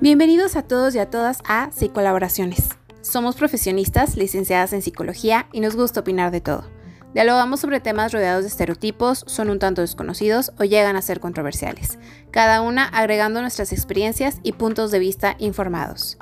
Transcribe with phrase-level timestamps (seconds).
[0.00, 2.70] Bienvenidos a todos y a todas a Psicolaboraciones.
[3.00, 6.64] Somos profesionistas licenciadas en psicología y nos gusta opinar de todo.
[7.12, 11.98] Dialogamos sobre temas rodeados de estereotipos, son un tanto desconocidos o llegan a ser controversiales,
[12.30, 16.18] cada una agregando nuestras experiencias y puntos de vista informados.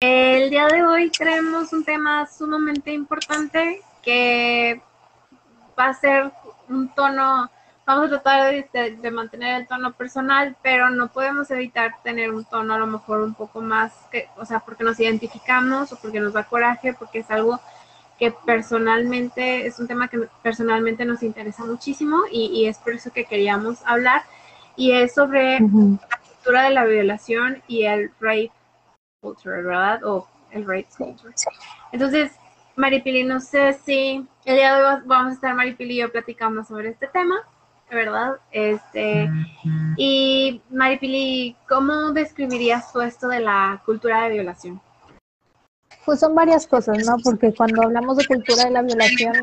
[0.00, 4.80] El día de hoy traemos un tema sumamente importante que
[5.78, 6.30] va a ser
[6.68, 7.50] un tono
[7.86, 12.74] vamos a tratar de, mantener el tono personal, pero no podemos evitar tener un tono
[12.74, 16.32] a lo mejor un poco más, que, o sea, porque nos identificamos o porque nos
[16.32, 17.60] da coraje, porque es algo
[18.18, 23.24] que personalmente, es un tema que personalmente nos interesa muchísimo y, es por eso que
[23.24, 24.22] queríamos hablar,
[24.76, 28.52] y es sobre la cultura de la violación y el rape
[29.20, 30.04] culture, ¿verdad?
[30.04, 31.34] O el rape culture.
[31.92, 32.32] Entonces,
[32.76, 36.64] Maripili, no sé si el día de hoy vamos a estar Maripili y yo platicando
[36.64, 37.36] sobre este tema.
[37.90, 38.36] ¿verdad?
[38.50, 39.30] Este,
[39.96, 44.80] y Maripili, ¿cómo describirías tú esto de la cultura de violación?
[46.04, 47.16] Pues son varias cosas, ¿no?
[47.22, 49.34] Porque cuando hablamos de cultura de la violación,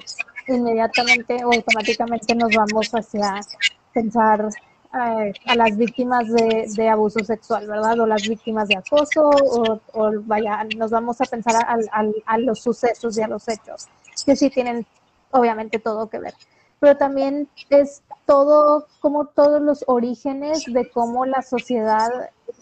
[0.48, 3.40] inmediatamente o automáticamente nos vamos hacia
[3.94, 4.50] pensar
[4.94, 8.00] eh, a las víctimas de, abuso sexual, ¿verdad?
[8.00, 9.30] O las víctimas de acoso,
[9.94, 13.88] o, vaya, nos vamos a pensar a los sucesos y a los hechos,
[14.26, 14.86] que sí tienen
[15.32, 16.34] obviamente todo que ver
[16.82, 22.10] pero también es todo, como todos los orígenes de cómo la sociedad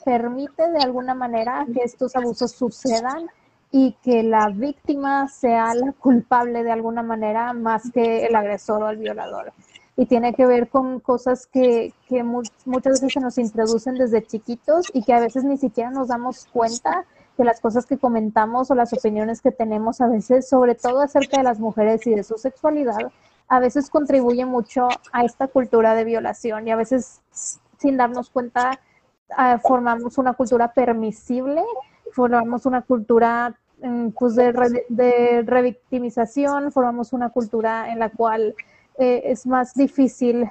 [0.03, 3.29] permite de alguna manera que estos abusos sucedan
[3.71, 8.89] y que la víctima sea la culpable de alguna manera más que el agresor o
[8.89, 9.53] el violador.
[9.99, 14.87] Y tiene que ver con cosas que, que muchas veces se nos introducen desde chiquitos
[14.93, 17.05] y que a veces ni siquiera nos damos cuenta
[17.35, 21.37] que las cosas que comentamos o las opiniones que tenemos a veces, sobre todo acerca
[21.37, 23.11] de las mujeres y de su sexualidad,
[23.49, 27.21] a veces contribuye mucho a esta cultura de violación y a veces
[27.77, 28.79] sin darnos cuenta
[29.35, 31.63] ah, formamos una cultura permisible,
[32.11, 38.55] formamos una cultura mm, pues de, revictimización, formamos una cultura en la cual
[38.99, 40.49] eh, es más difícil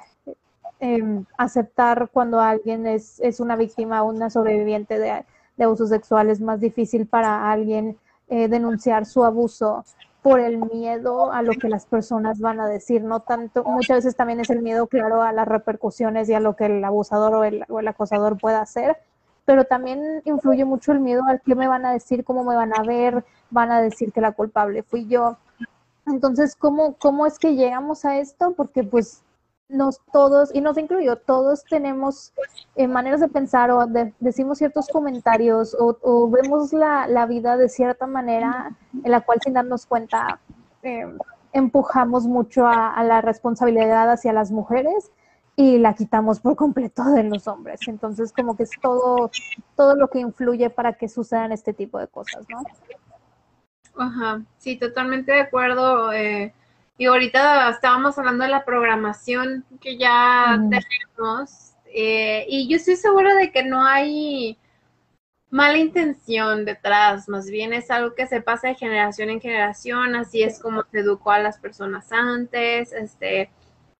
[0.79, 5.23] em, aceptar cuando alguien es, es una víctima o una sobreviviente de,
[5.55, 9.85] de abusos sexuales, es más difícil para alguien eh, denunciar su abuso
[10.21, 14.15] por el miedo a lo que las personas van a decir, no tanto, muchas veces
[14.15, 17.43] también es el miedo, claro, a las repercusiones y a lo que el abusador o
[17.43, 18.97] el, o el acosador pueda hacer,
[19.45, 22.73] pero también influye mucho el miedo al qué me van a decir, cómo me van
[22.77, 25.37] a ver, van a decir que la culpable fui yo.
[26.09, 28.53] Entonces, ¿cómo, cómo es que llegamos a esto?
[28.55, 29.23] Porque pues
[29.69, 32.33] nos todos, y nos incluyo, todos tenemos
[32.75, 33.85] eh, maneras de pensar o
[34.19, 39.85] decimos ciertos comentarios o, vemos la, vida de cierta manera en la cual sin darnos
[39.85, 40.39] cuenta
[40.81, 41.05] eh,
[41.53, 45.11] empujamos mucho a, la responsabilidad hacia las mujeres
[45.55, 47.81] y la quitamos por completo de los hombres.
[47.87, 49.29] Entonces, como que es todo,
[49.75, 52.63] todo lo que influye para que sucedan este tipo de cosas, ¿no?
[53.99, 56.13] Ajá, sí, totalmente de acuerdo.
[56.13, 56.53] Eh,
[56.97, 61.73] y ahorita estábamos hablando de la programación que ya tenemos.
[61.85, 64.57] Eh, y yo estoy segura de que no hay
[65.49, 70.43] mala intención detrás, más bien es algo que se pasa de generación en generación, así
[70.43, 73.49] es como se educó a las personas antes, este,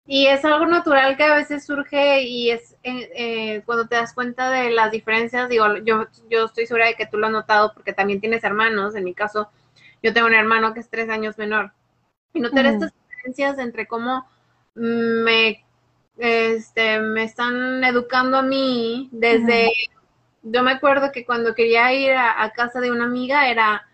[0.06, 4.14] y es algo natural que a veces surge y es eh, eh, cuando te das
[4.14, 7.74] cuenta de las diferencias, digo, yo, yo estoy segura de que tú lo has notado
[7.74, 9.50] porque también tienes hermanos, en mi caso,
[10.02, 11.74] yo tengo un hermano que es tres años menor,
[12.34, 14.28] y notar estas diferencias entre cómo
[14.76, 15.66] me,
[16.18, 19.72] este, me están educando a mí desde,
[20.44, 23.88] yo me acuerdo que cuando quería ir a, casa de una amiga era,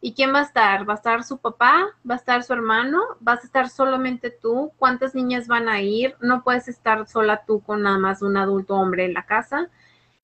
[0.00, 0.88] ¿y quién va a estar?
[0.88, 1.88] ¿Va a estar su papá?
[2.08, 3.00] ¿Va a estar su hermano?
[3.20, 4.72] ¿Vas a estar solamente tú?
[4.76, 6.16] ¿Cuántas niñas van a ir?
[6.20, 9.68] No puedes estar sola tú con nada más un adulto hombre en la casa.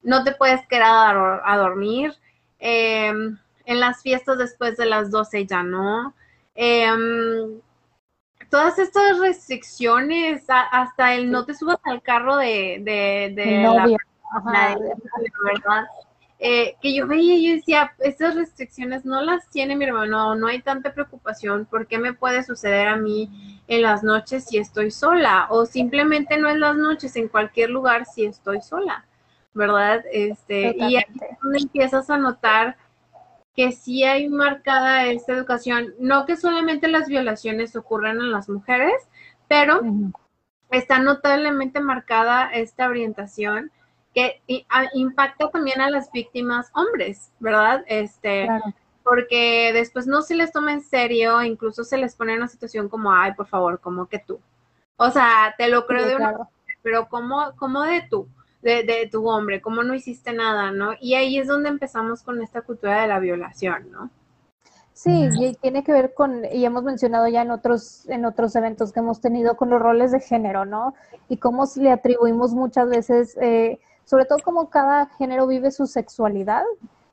[0.03, 2.15] No te puedes quedar a, dormir.
[2.59, 3.39] Em,
[3.69, 6.15] en las fiestas después de las 12 ya no.
[6.55, 7.61] Em,
[8.49, 13.87] todas estas restricciones, hasta el no te subas al carro de, de, la,
[15.45, 15.87] verdad.
[16.39, 20.47] Eh, que yo veía y yo decía, estas restricciones no las tiene mi hermano, no
[20.47, 24.91] hay tanta preocupación, ¿por qué me puede suceder a mí en las noches si estoy
[24.91, 25.47] sola?
[25.51, 29.05] O simplemente no en las noches, en cualquier lugar si estoy sola,
[29.53, 30.03] ¿verdad?
[30.11, 32.79] Este, y ahí es donde empiezas a notar
[33.59, 38.95] que sí hay marcada esta educación, no que solamente las violaciones ocurran en las mujeres,
[39.49, 39.81] pero
[40.71, 43.73] está notablemente marcada esta orientación
[44.15, 44.41] que
[44.95, 47.83] impacta también a las víctimas hombres, ¿verdad?
[47.89, 48.47] Este,
[49.03, 52.89] porque después no se les toma en serio, incluso se les pone en una situación
[52.89, 54.41] como, ay, por favor, como que tú.
[54.99, 56.49] O sea, te lo creo de una
[56.81, 58.29] pero como, como de tú,
[58.63, 60.93] de, de tu hombre, como no hiciste nada, ¿no?
[61.01, 64.11] Y ahí es donde empezamos con esta cultura de la violación, ¿no?
[64.99, 68.93] Sí, y tiene que ver con, y hemos mencionado ya en otros, en otros eventos
[68.93, 70.93] que hemos tenido con los roles de género, ¿no?
[71.29, 76.65] Y cómo le atribuimos muchas veces, eh, sobre todo cómo cada género vive su sexualidad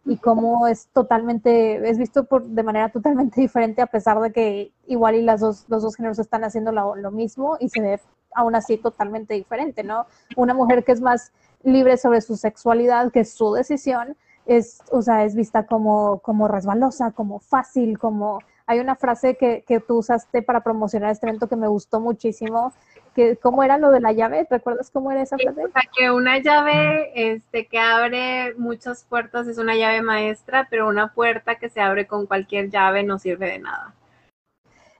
[0.04, 4.72] y cómo es totalmente, es visto por, de manera totalmente diferente a pesar de que
[4.88, 8.00] igual y las dos, los dos géneros están haciendo lo, lo mismo y se ve
[8.36, 10.06] aún así totalmente diferente, ¿no?
[10.36, 11.32] Una mujer que es más
[11.64, 14.16] libre sobre su sexualidad, que es su decisión,
[14.46, 18.40] es, o sea, es vista como, como resbalosa, como fácil, como...
[18.68, 22.74] Hay una frase que, que tú usaste para promocionar este evento que me gustó muchísimo,
[23.16, 25.66] que cómo era lo de la llave, ¿recuerdas cómo era esa frase?
[25.66, 30.88] O sea, que una llave este, que abre muchas puertas es una llave maestra, pero
[30.88, 33.94] una puerta que se abre con cualquier llave no sirve de nada.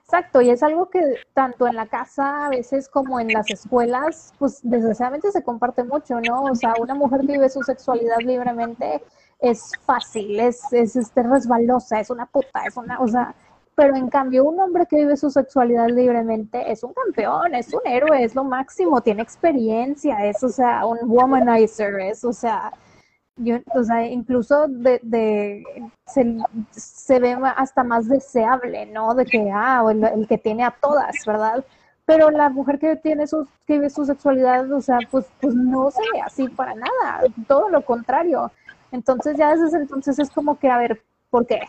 [0.08, 1.00] Exacto, y es algo que
[1.34, 6.20] tanto en la casa a veces como en las escuelas, pues desgraciadamente se comparte mucho,
[6.20, 6.44] ¿no?
[6.44, 9.02] O sea, una mujer vive su sexualidad libremente
[9.40, 13.34] es fácil, es, es este, resbalosa, es una puta, es una, o sea,
[13.74, 17.80] pero en cambio un hombre que vive su sexualidad libremente es un campeón, es un
[17.84, 22.72] héroe, es lo máximo, tiene experiencia, es, o sea, un womanizer, es, o sea,
[23.36, 25.64] yo, o sea, incluso de, de
[26.06, 26.36] se,
[26.70, 29.14] se, ve hasta más deseable, ¿no?
[29.14, 31.64] De que, ah, el, el, que tiene a todas, ¿verdad?
[32.06, 35.90] Pero la mujer que tiene su, que vive su sexualidad, o sea, pues, pues no
[35.90, 38.50] se ve así para nada, todo lo contrario.
[38.92, 41.60] Entonces ya desde entonces es como que, a ver, ¿por qué?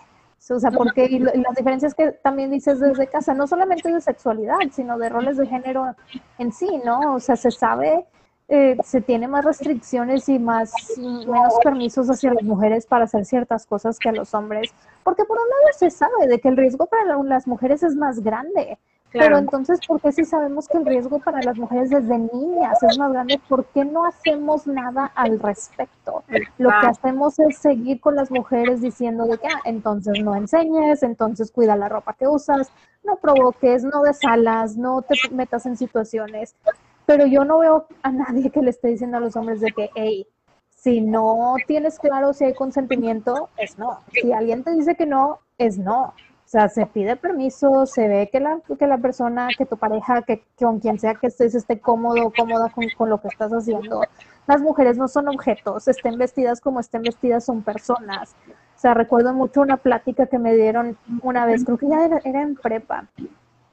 [0.50, 4.58] O sea, porque y, las diferencias que también dices desde casa, no solamente de sexualidad,
[4.72, 5.96] sino de roles de género
[6.38, 7.16] en sí, ¿no?
[7.16, 8.06] O sea, se sabe,
[8.48, 13.66] eh, se tiene más restricciones y más menos permisos hacia las mujeres para hacer ciertas
[13.66, 14.74] cosas que a los hombres,
[15.04, 18.20] porque por un lado se sabe de que el riesgo para las mujeres es más
[18.22, 18.78] grande,
[19.12, 22.98] pero entonces, ¿por qué si sabemos que el riesgo para las mujeres desde niñas es
[22.98, 23.40] más grande?
[23.48, 26.24] ¿Por qué no hacemos nada al respecto?
[26.58, 31.04] Lo que hacemos es seguir con las mujeres diciendo de que, ah, entonces no enseñes,
[31.04, 32.70] entonces cuida la ropa que usas,
[33.04, 36.56] no provoques, no desalas, no te metas en situaciones.
[37.08, 39.90] Pero yo no veo a nadie que le esté diciendo a los hombres de que,
[39.96, 40.28] hey,
[40.70, 44.02] si no tienes claro si hay consentimiento, es no.
[44.12, 46.14] Si alguien te dice que no, es no.
[46.48, 50.22] O sea, se pide permiso, se ve que la, que la persona, que tu pareja,
[50.22, 54.02] que, con quien sea que estés, esté cómodo, cómoda con, con, lo que estás haciendo.
[54.46, 58.36] Las mujeres no son objetos, estén vestidas como estén vestidas, son personas.
[58.50, 62.20] O sea, recuerdo mucho una plática que me dieron una vez, creo que ya era,
[62.26, 63.08] era en prepa,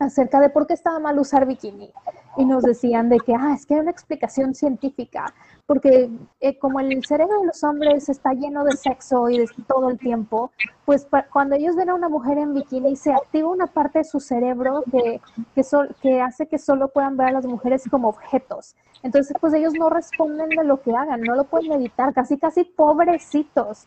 [0.04, 1.90] acerca de por qué estaba mal usar bikini.
[2.36, 5.32] Y nos decían de que, ah, es que hay una explicación científica,
[5.66, 6.10] porque
[6.40, 9.98] eh, como el cerebro de los hombres está lleno de sexo y de todo el
[9.98, 10.50] tiempo,
[10.84, 14.20] pues cuando ellos ven a una mujer en bikini se activa una parte de su
[14.20, 15.20] cerebro que,
[15.54, 15.62] que,
[16.02, 18.74] que hace que solo puedan ver a las mujeres como objetos.
[19.02, 22.64] Entonces, pues ellos no responden de lo que hagan, no lo pueden evitar, casi, casi
[22.64, 23.86] pobrecitos.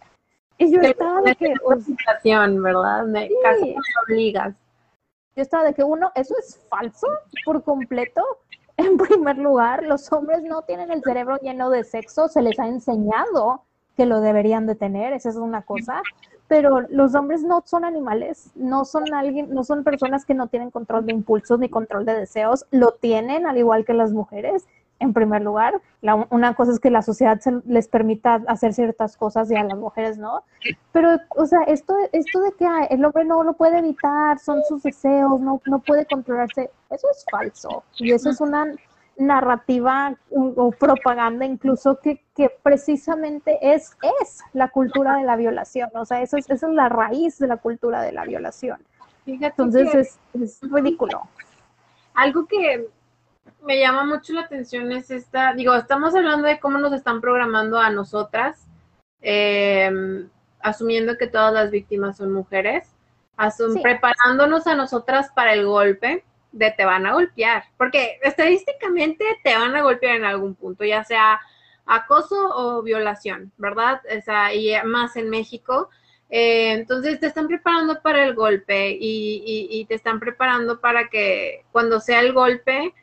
[0.60, 1.54] Y yo estaba de que...
[1.66, 3.06] Una situación, ¿verdad?
[3.44, 3.76] Casi
[4.06, 4.56] obligas.
[5.38, 7.08] Yo estaba de que uno, eso es falso
[7.46, 8.24] por completo.
[8.80, 12.68] En primer lugar, los hombres no tienen el cerebro lleno de sexo, se les ha
[12.68, 13.64] enseñado
[13.96, 16.04] que lo deberían de tener, esa es una cosa,
[16.48, 20.70] pero los hombres no son animales, no son alguien, no son personas que no tienen
[20.70, 24.68] control de impulsos ni control de deseos, lo tienen al igual que las mujeres
[25.00, 25.82] en primer lugar.
[26.30, 30.18] una cosa es que la sociedad les permita hacer ciertas cosas y a las mujeres
[30.18, 30.44] no.
[30.92, 34.84] Pero, o sea, esto, esto de que el hombre no lo puede evitar, son sus
[34.84, 37.84] deseos, no, no puede controlarse, eso es falso.
[37.98, 38.74] Y eso es una
[39.18, 45.90] narrativa o propaganda incluso que, que precisamente es, es la cultura de la violación.
[45.96, 48.80] O sea, eso es, esa es la raíz de la cultura de la violación.
[49.26, 51.24] Entonces es, es ridículo.
[52.14, 52.88] Algo que
[53.62, 57.80] me llama mucho la atención es esta, digo, estamos hablando de cómo nos están programando
[57.80, 58.68] a nosotras,
[59.22, 59.92] eh,
[60.60, 62.94] asumiendo que todas las víctimas son mujeres,
[63.84, 69.76] preparándonos a nosotras para el golpe de te van a golpear, porque estadísticamente te van
[69.76, 71.40] a golpear en algún punto, ya sea
[71.86, 74.02] acoso o violación, ¿verdad?
[74.18, 75.90] O sea, y más en México.
[76.30, 81.64] Eh, entonces te están preparando para el golpe y, y, te están preparando para que
[81.72, 82.94] cuando sea el golpe,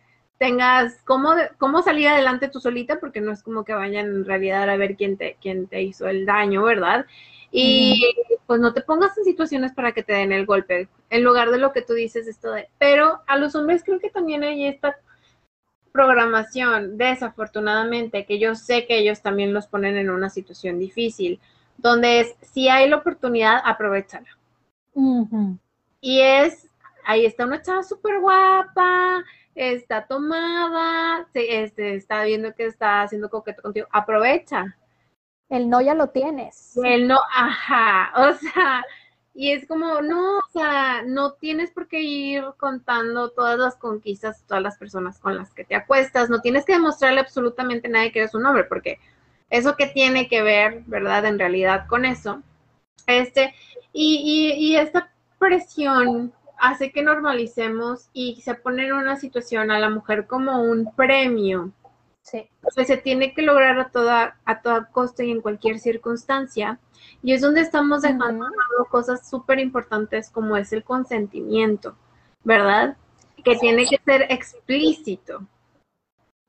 [0.45, 4.69] tengas cómo, cómo salir adelante tú solita, porque no es como que vayan en realidad
[4.69, 7.07] a ver quién te, quién te hizo el daño, ¿verdad?
[7.51, 11.51] Y pues no te pongas en situaciones para que te den el golpe, en lugar
[11.51, 14.67] de lo que tú dices esto de, pero a los hombres creo que también hay
[14.67, 14.99] esta
[15.93, 21.41] programación, desafortunadamente, que yo sé que ellos también los ponen en una situación difícil,
[21.79, 24.37] donde es, si hay la oportunidad, aprovechala.
[26.03, 26.69] Y es,
[27.07, 29.25] ahí está una chava súper guapa,
[29.55, 34.77] está tomada, este, está viendo que está haciendo coqueto contigo, aprovecha.
[35.49, 36.77] El no ya lo tienes.
[36.83, 38.85] El no, ajá, o sea,
[39.35, 44.45] y es como, no, o sea, no tienes por qué ir contando todas las conquistas,
[44.47, 48.13] todas las personas con las que te acuestas, no tienes que demostrarle absolutamente a nadie
[48.13, 48.99] que eres un hombre, porque
[49.51, 51.27] eso que tiene que ver, ¿verdad?
[51.27, 52.43] En realidad con eso.
[53.07, 53.55] Este,
[53.93, 56.33] y, y, y esta presión
[56.65, 61.73] hace que normalicemos y se pone en una situación a la mujer como un premio.
[62.23, 62.49] Sí.
[62.75, 66.81] Que se tiene que lograr a toda, a toda costa y en cualquier circunstancia.
[67.23, 68.47] Y es donde estamos dejando
[68.91, 71.97] cosas súper importantes como es el consentimiento,
[72.45, 72.97] ¿verdad?
[73.45, 75.47] Que tiene que ser explícito.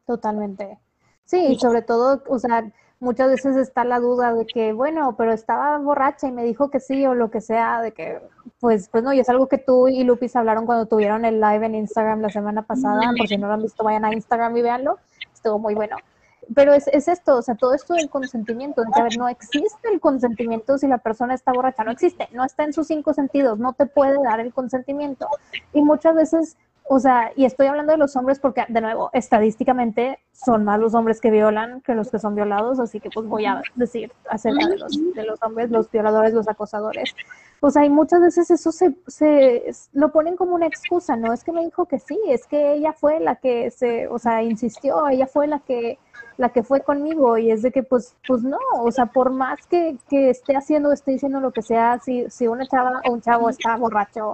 [0.08, 0.80] Totalmente.
[1.26, 2.72] Sí, y sobre todo, o sea,
[3.06, 6.80] muchas veces está la duda de que, bueno, pero estaba borracha y me dijo que
[6.80, 8.20] sí o lo que sea, de que,
[8.60, 11.66] pues, pues no, y es algo que tú y Lupis hablaron cuando tuvieron el live
[11.66, 14.62] en Instagram la semana pasada, por si no lo han visto, vayan a Instagram y
[14.64, 14.98] véanlo,
[15.34, 15.96] estuvo muy bueno.
[16.54, 19.30] Pero es, es esto, o sea, todo esto del consentimiento, de que, a ver, no
[19.30, 23.14] existe el consentimiento si la persona está borracha, no existe, no está en sus cinco
[23.14, 25.28] sentidos, no te puede dar el consentimiento.
[25.74, 30.20] Y muchas veces o sea, y estoy hablando de los hombres porque, de nuevo, estadísticamente
[30.32, 33.46] son más los hombres que violan que los que son violados, así que pues voy
[33.46, 37.16] a decir acerca de los, de los hombres, los violadores, los acosadores.
[37.60, 39.64] O sea, y muchas veces eso se, se
[39.94, 42.94] lo ponen como una excusa, no es que me dijo que sí, es que ella
[42.94, 45.98] fue la que se, o sea, insistió, ella fue la que
[46.38, 49.66] la que fue conmigo y es de que pues pues no, o sea, por más
[49.68, 53.22] que, que esté haciendo, esté diciendo lo que sea, si, si una chava o un
[53.22, 54.34] chavo está borracho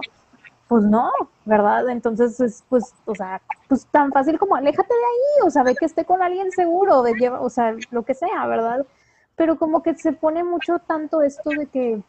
[0.72, 1.10] pues no,
[1.44, 1.86] ¿verdad?
[1.90, 5.74] Entonces, es, pues, o sea, pues tan fácil como aléjate de ahí, o sea, ve
[5.74, 8.86] que esté con alguien seguro, de o sea, lo que sea, ¿verdad?
[9.36, 12.00] Pero como que se pone mucho tanto esto de que,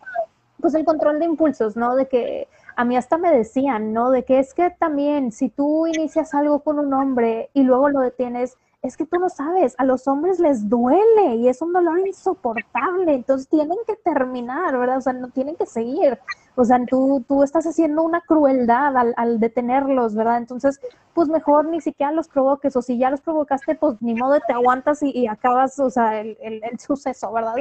[0.61, 1.97] pues el control de impulsos, ¿no?
[1.97, 4.11] De que a mí hasta me decían, ¿no?
[4.11, 7.99] De que es que también si tú inicias algo con un hombre y luego lo
[7.99, 11.99] detienes, es que tú no sabes, a los hombres les duele y es un dolor
[11.99, 14.99] insoportable, entonces tienen que terminar, ¿verdad?
[14.99, 16.17] O sea, no tienen que seguir.
[16.55, 20.37] O sea, tú, tú estás haciendo una crueldad al, detenerlos, ¿verdad?
[20.37, 20.79] Entonces,
[21.13, 24.53] pues mejor ni siquiera los provoques, o si ya los provocaste, pues ni modo te
[24.53, 27.55] aguantas y, acabas, o sea, el, el, el suceso, ¿verdad?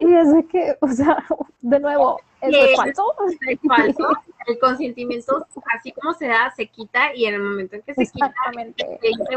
[0.00, 1.16] Y es de que, o sea,
[1.60, 3.14] de nuevo, es falso.
[3.46, 4.08] Es falso.
[4.46, 8.06] El consentimiento, así como se da, se quita y en el momento en que se
[8.06, 8.32] quita,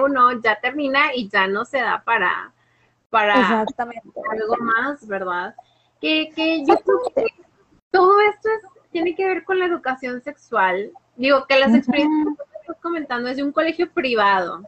[0.02, 2.54] uno ya termina y ya no se da para,
[3.10, 5.54] para algo más, ¿verdad?
[6.00, 7.26] Que, que yo creo que
[7.94, 8.50] todo esto
[8.92, 10.92] tiene que ver con la educación sexual.
[11.16, 14.64] Digo, que las experiencias que estás comentando es de un colegio privado.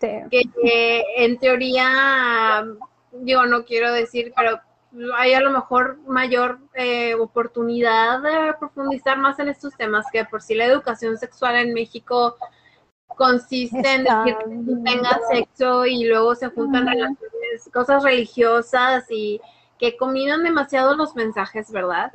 [0.00, 2.64] Que, que en teoría,
[3.12, 4.58] yo no quiero decir, pero
[5.18, 10.40] hay a lo mejor mayor eh, oportunidad de profundizar más en estos temas, que por
[10.40, 12.36] si la educación sexual en México
[13.08, 19.38] consiste en decir que tú tengas sexo y luego se juntan relaciones, cosas religiosas y
[19.80, 22.12] que combinan demasiado los mensajes, ¿verdad?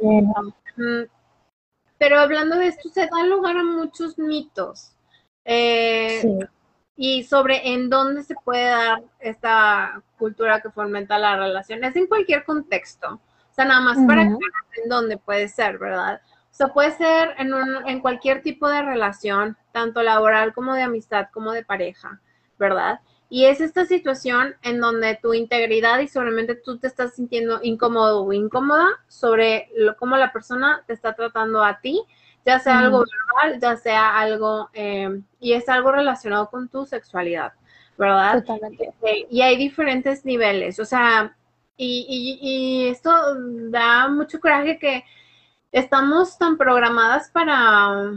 [1.97, 4.95] Pero hablando de esto, se da lugar a muchos mitos.
[5.43, 6.47] Eh,
[6.95, 11.83] y sobre en dónde se puede dar esta cultura que fomenta la relación.
[11.83, 13.15] Es en cualquier contexto.
[13.15, 16.21] O sea, nada más para que en dónde puede ser, ¿verdad?
[16.23, 20.83] O sea, puede ser en, un, en cualquier tipo de relación, tanto laboral como de
[20.83, 22.21] amistad, como de pareja,
[22.59, 22.99] ¿verdad?
[23.29, 28.23] Y es esta situación en donde tu integridad y solamente tú te estás sintiendo incómodo
[28.23, 32.01] o incómoda sobre lo, cómo la persona te está tratando a ti
[32.45, 37.53] ya sea algo verbal, ya sea algo, eh, y es algo relacionado con tu sexualidad,
[37.97, 38.43] ¿verdad?
[38.43, 38.93] Totalmente.
[39.01, 41.35] Eh, y hay diferentes niveles, o sea,
[41.75, 43.11] y, y, esto
[43.69, 45.03] da mucho coraje que
[45.71, 48.11] estamos tan programadas para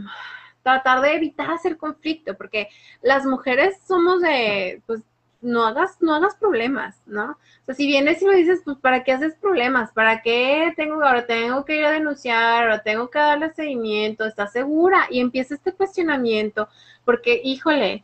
[0.63, 2.69] tratar de evitar hacer conflicto, porque
[3.01, 5.01] las mujeres somos de, pues,
[5.41, 7.31] no hagas, no hagas problemas, ¿no?
[7.31, 9.91] O sea, si vienes y lo dices, pues, ¿para qué haces problemas?
[9.93, 14.25] ¿Para qué tengo, ahora tengo que ir a denunciar, ahora tengo que darle seguimiento?
[14.25, 15.07] ¿Estás segura?
[15.09, 16.67] Y empieza este cuestionamiento,
[17.05, 18.03] porque, híjole,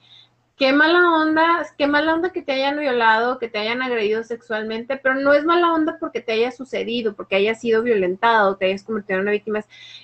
[0.57, 4.97] qué mala onda, qué mala onda que te hayan violado, que te hayan agredido sexualmente,
[4.97, 8.83] pero no es mala onda porque te haya sucedido, porque hayas sido violentado, te hayas
[8.83, 9.62] convertido en una víctima.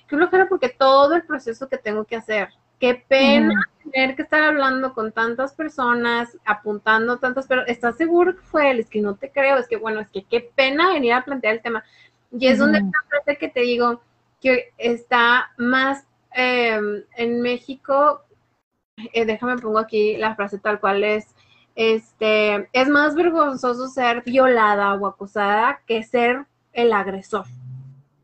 [0.08, 2.50] Qué flojera porque todo el proceso que tengo que hacer,
[2.82, 3.54] Qué pena
[3.84, 8.80] tener que estar hablando con tantas personas, apuntando tantas, pero ¿estás seguro que fue él?
[8.80, 11.54] Es que no te creo, es que bueno, es que qué pena venir a plantear
[11.54, 11.84] el tema.
[12.32, 14.02] Y es donde está frase que te digo
[14.42, 18.24] que está más em, en México,
[19.14, 21.28] eh, déjame pongo aquí la frase tal cual es,
[21.76, 27.46] este, es más vergonzoso ser violada o acusada que ser el agresor.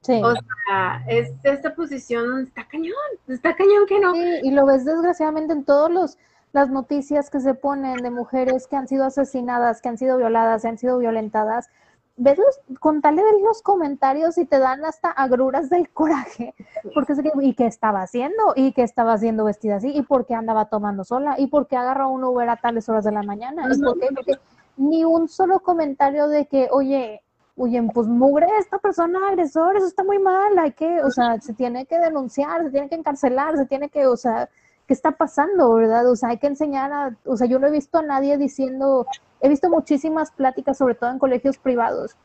[0.09, 2.93] O sea, es esta posición está cañón,
[3.27, 4.13] está cañón que no.
[4.13, 6.17] Sí, y lo ves desgraciadamente en todos los
[6.53, 10.61] las noticias que se ponen de mujeres que han sido asesinadas, que han sido violadas,
[10.61, 11.69] que han sido violentadas,
[12.17, 16.53] ves los, con tal de ver los comentarios y te dan hasta agruras del coraje,
[16.93, 18.53] porque es que, ¿y qué estaba haciendo?
[18.55, 19.91] ¿Y qué estaba haciendo vestida así?
[19.95, 21.35] ¿Y por qué andaba tomando sola?
[21.37, 23.69] ¿Y por qué agarró un Uber a tales horas de la mañana?
[23.73, 24.07] ¿Y por qué?
[24.13, 24.33] Porque
[24.77, 27.21] ni un solo comentario de que, oye,
[27.55, 31.53] oye, pues mugre esta persona agresor, eso está muy mal, hay que, o sea, se
[31.53, 34.49] tiene que denunciar, se tiene que encarcelar, se tiene que, o sea,
[34.87, 36.09] ¿qué está pasando, verdad?
[36.09, 39.07] O sea, hay que enseñar a, o sea, yo no he visto a nadie diciendo,
[39.41, 42.15] he visto muchísimas pláticas, sobre todo en colegios privados,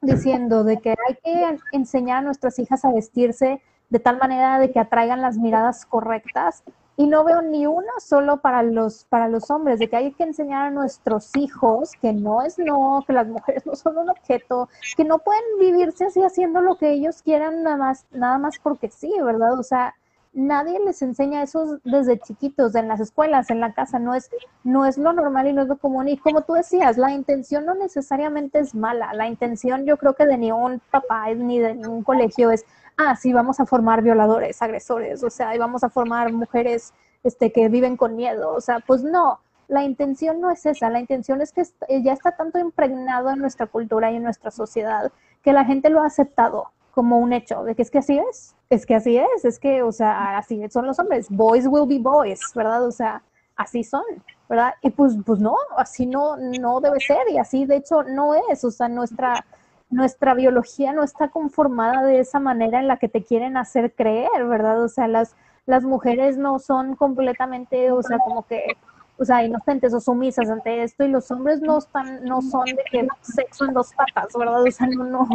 [0.00, 4.70] diciendo de que hay que enseñar a nuestras hijas a vestirse de tal manera de
[4.70, 6.62] que atraigan las miradas correctas
[6.96, 10.22] y no veo ni uno solo para los, para los hombres, de que hay que
[10.22, 14.68] enseñar a nuestros hijos que no es no, que las mujeres no son un objeto,
[14.96, 18.90] que no pueden vivirse así haciendo lo que ellos quieran nada más, nada más porque
[18.90, 19.58] sí, ¿verdad?
[19.58, 19.94] O sea,
[20.32, 24.30] nadie les enseña eso desde chiquitos, en las escuelas, en la casa, no es,
[24.64, 26.08] no es lo normal y no es lo común.
[26.08, 30.26] Y como tú decías, la intención no necesariamente es mala, la intención yo creo que
[30.26, 32.64] de ni un papá ni de ningún colegio es
[33.00, 36.92] ah, sí, vamos a formar violadores, agresores, o sea, y vamos a formar mujeres
[37.24, 41.00] este, que viven con miedo, o sea, pues no, la intención no es esa, la
[41.00, 41.62] intención es que
[42.02, 46.02] ya está tanto impregnado en nuestra cultura y en nuestra sociedad que la gente lo
[46.02, 49.44] ha aceptado como un hecho, de que es que así es, es que así es,
[49.44, 52.84] es que, o sea, así son los hombres, boys will be boys, ¿verdad?
[52.86, 53.22] O sea,
[53.56, 54.04] así son,
[54.48, 54.74] ¿verdad?
[54.82, 58.64] Y pues, pues no, así no, no debe ser y así de hecho no es,
[58.64, 59.44] o sea, nuestra
[59.90, 64.46] nuestra biología no está conformada de esa manera en la que te quieren hacer creer,
[64.46, 64.82] ¿verdad?
[64.82, 65.34] O sea, las,
[65.66, 68.76] las mujeres no son completamente, o sea, como que,
[69.20, 72.82] o sea, inocentes o sumisas ante esto, y los hombres no están, no son de
[72.90, 74.62] que sexo en dos patas, ¿verdad?
[74.62, 75.28] O sea, no, no,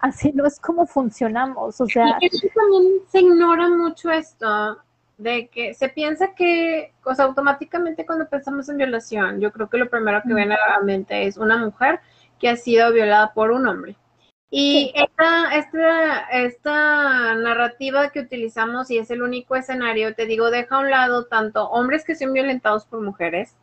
[0.00, 2.18] así no es como funcionamos, o sea.
[2.20, 4.78] Y también se ignora mucho esto,
[5.18, 9.78] de que se piensa que, o sea, automáticamente cuando pensamos en violación, yo creo que
[9.78, 12.00] lo primero que viene a la mente es una mujer
[12.40, 13.96] que ha sido violada por un hombre.
[14.50, 20.76] Y esta, esta, esta narrativa que utilizamos y es el único escenario, te digo, deja
[20.76, 23.54] a un lado tanto hombres que son violentados por mujeres,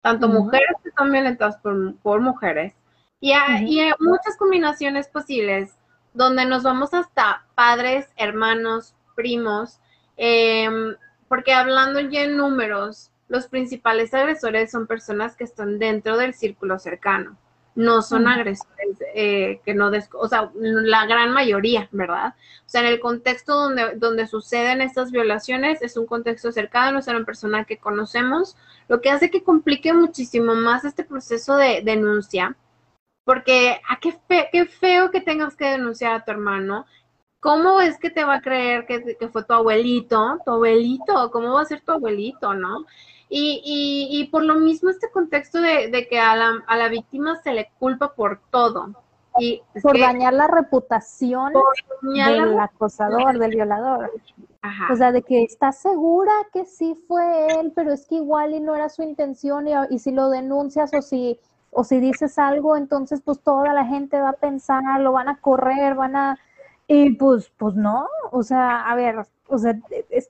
[0.00, 2.74] tanto mujeres que son violentadas por, por mujeres,
[3.20, 5.78] y hay, muchas combinaciones posibles
[6.12, 9.78] donde nos vamos hasta padres, hermanos, primos,
[10.16, 10.96] em,
[11.28, 16.80] porque hablando ya en números, los principales agresores son personas que están dentro del círculo
[16.80, 17.38] cercano
[17.74, 22.34] no son agresores eh, que no, o sea, la gran mayoría, ¿verdad?
[22.66, 27.08] O sea, en el contexto donde, donde suceden estas violaciones es un contexto cercano, es
[27.08, 28.56] una persona que conocemos,
[28.88, 32.56] lo que hace que complique muchísimo más este proceso de denuncia,
[33.24, 34.18] porque a ah, qué,
[34.52, 36.86] qué feo que tengas que denunciar a tu hermano,
[37.40, 40.38] ¿cómo es que te va a creer que, que fue tu abuelito?
[40.44, 42.86] Tu abuelito, ¿cómo va a ser tu abuelito, no?
[43.34, 46.88] Y, y, y por lo mismo este contexto de, de que a la, a la,
[46.88, 48.90] víctima se le culpa por todo.
[49.38, 51.54] Y por dañar la reputación
[52.02, 54.12] del acosador, del violador.
[54.92, 58.60] O sea, de que está segura que sí fue él, pero es que igual y
[58.60, 61.40] no era su intención y, y si lo denuncias o si
[61.70, 65.40] o si dices algo, entonces pues toda la gente va a pensar, lo van a
[65.40, 66.38] correr, van a
[66.86, 69.16] y pues pues no, o sea, a ver,
[69.48, 69.74] o sea,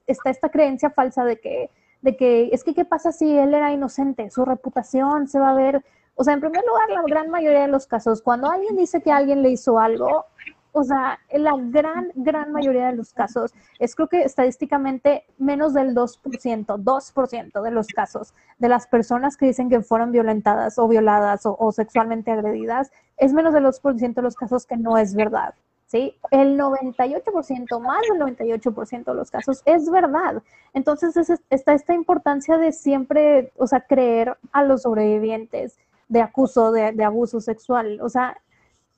[0.07, 1.69] está esta creencia falsa de que
[2.03, 5.55] de que es que qué pasa si él era inocente, su reputación se va a
[5.55, 5.85] ver,
[6.15, 9.13] o sea, en primer lugar, la gran mayoría de los casos, cuando alguien dice que
[9.13, 10.27] alguien le hizo algo,
[10.73, 15.75] o sea, en la gran, gran mayoría de los casos, es creo que estadísticamente menos
[15.75, 20.89] del 2%, 2% de los casos de las personas que dicen que fueron violentadas o
[20.89, 25.15] violadas o, o sexualmente agredidas, es menos del 2% de los casos que no es
[25.15, 25.55] verdad.
[25.93, 26.17] ¿Sí?
[26.31, 30.43] El 98%, más del 98% de los casos es verdad.
[30.73, 35.79] Entonces está esta importancia de siempre, o sea, creer a los sobrevivientes
[36.09, 38.01] de acuso, de, abuso sexual.
[38.01, 38.39] O sea,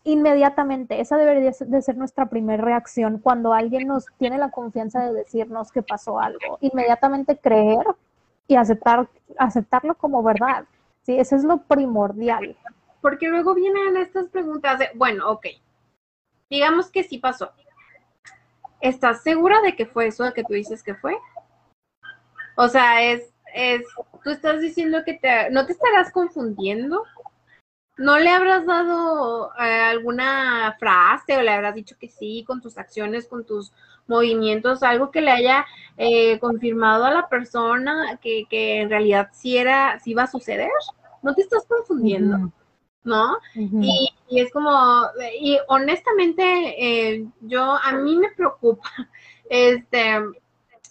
[0.04, 5.14] inmediatamente, esa debería de ser nuestra primera reacción cuando alguien nos tiene la confianza de
[5.14, 6.58] decirnos que pasó algo.
[6.60, 7.84] Inmediatamente creer
[8.46, 10.64] y aceptar, aceptarlo como verdad.
[11.02, 12.56] Sí, eso es lo primordial.
[13.00, 15.46] Porque luego vienen estas preguntas de, bueno, ok,
[16.54, 17.52] digamos que sí pasó.
[18.80, 21.16] ¿Estás segura de que fue eso que tú dices que fue?
[22.56, 23.82] O sea, es, es,
[24.22, 27.02] tú estás diciendo que te, no te estarás confundiendo.
[27.96, 32.76] ¿No le habrás dado eh, alguna frase o le habrás dicho que sí con tus
[32.76, 33.72] acciones, con tus
[34.06, 35.64] movimientos, algo que le haya
[35.96, 40.70] eh, confirmado a la persona que, que, en realidad sí era, sí iba a suceder?
[41.22, 42.52] ¿No te estás confundiendo?
[43.04, 43.38] ¿No?
[43.54, 45.04] y, es como,
[45.40, 48.90] y honestamente, eh, yo, a mí me preocupa,
[49.48, 50.16] este,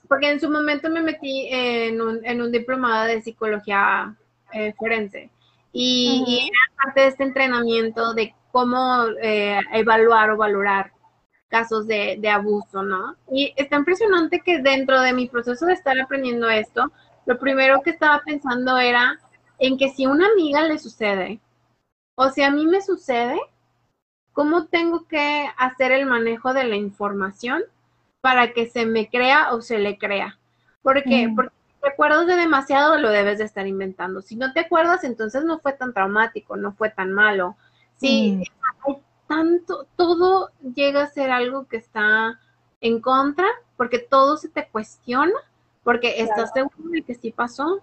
[0.08, 4.15] porque en su momento me metí en un, en un diplomado de psicología
[4.54, 5.30] eh, forense
[5.73, 10.91] y, era parte de este entrenamiento de cómo eh, evaluar o valorar
[11.49, 13.15] casos de, de, abuso, ¿no?
[13.32, 16.91] Y está impresionante que dentro de mi proceso de estar aprendiendo esto,
[17.26, 19.19] lo primero que estaba pensando era
[19.60, 21.39] en que si una amiga le sucede,
[22.15, 23.39] o si a mí me sucede,
[24.34, 27.63] ¿cómo tengo que hacer el manejo de la información
[28.21, 30.38] para que se me crea o se le crea?
[30.82, 31.28] ¿Por qué?
[31.28, 31.36] Mm.
[31.36, 34.21] Porque si te acuerdas de demasiado, lo debes de estar inventando.
[34.21, 37.56] Si no te acuerdas, entonces no fue tan traumático, no fue tan malo.
[37.95, 38.43] Si mm.
[38.86, 38.97] hay
[39.28, 42.39] tanto, todo llega a ser algo que está
[42.82, 43.47] en contra,
[43.78, 45.34] porque todo se te cuestiona,
[45.84, 47.80] porque estás seguro de que sí pasó.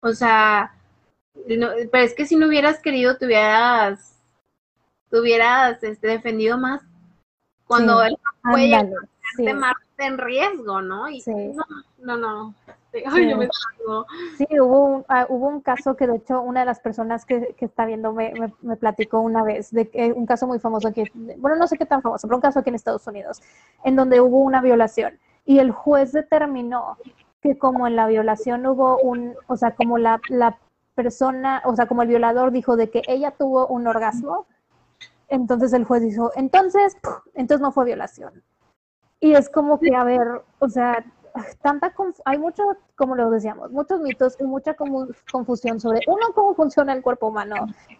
[0.00, 0.74] O sea,
[1.34, 4.18] pero es que si no hubieras querido, te hubieras,
[5.10, 6.82] te hubieras este, defendido más
[7.66, 8.70] cuando él fue
[9.36, 9.46] sí.
[9.98, 11.08] en riesgo, ¿no?
[11.08, 11.64] Y no,
[11.98, 12.54] no, no.
[13.06, 13.48] Ay, yo me
[14.36, 17.54] sí, hubo un, ah, hubo un caso que de hecho una de las personas que,
[17.56, 21.10] que está viendo me, me, platicó una vez de que, un caso muy famoso que,
[21.38, 23.40] bueno, no sé qué tan famoso, pero un caso aquí en Estados Unidos,
[23.82, 26.98] en donde hubo una violación y el juez determinó
[27.40, 30.58] que como en la violación hubo un, o sea, como la, la
[30.94, 34.46] persona, o sea, como el violador dijo de que ella tuvo un orgasmo,
[35.28, 36.96] entonces el juez dijo, entonces,
[37.34, 38.42] entonces no fue violación.
[39.20, 41.04] Y es como que, a ver, o sea,
[41.62, 42.62] tanta hay mucho,
[42.96, 44.74] como lo decíamos, muchos mitos y mucha
[45.30, 47.54] confusión sobre, uno, cómo funciona el cuerpo humano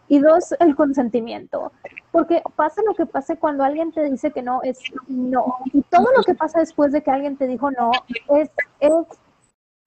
[0.08, 1.72] y dos, el consentimiento.
[2.10, 5.56] Porque pasa lo que pase cuando alguien te dice que no, es no.
[5.72, 7.92] Y todo lo que pasa después de que alguien te dijo no,
[8.36, 8.50] es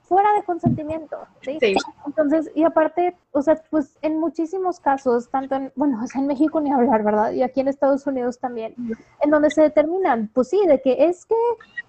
[0.07, 1.57] fuera de consentimiento, ¿sí?
[2.05, 6.27] Entonces, y aparte, o sea, pues en muchísimos casos, tanto en, bueno, o sea, en
[6.27, 7.31] México ni hablar, ¿verdad?
[7.31, 8.75] Y aquí en Estados Unidos también,
[9.21, 11.35] en donde se determinan, pues sí, de que es que,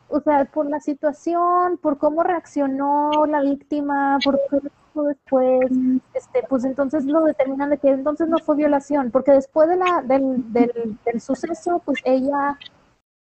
[0.09, 4.61] o sea, por la situación, por cómo reaccionó la víctima, por qué
[5.03, 5.71] después,
[6.15, 10.03] este, pues entonces lo determinan de que entonces no fue violación, porque después de la,
[10.03, 12.57] del, del, del suceso, pues ella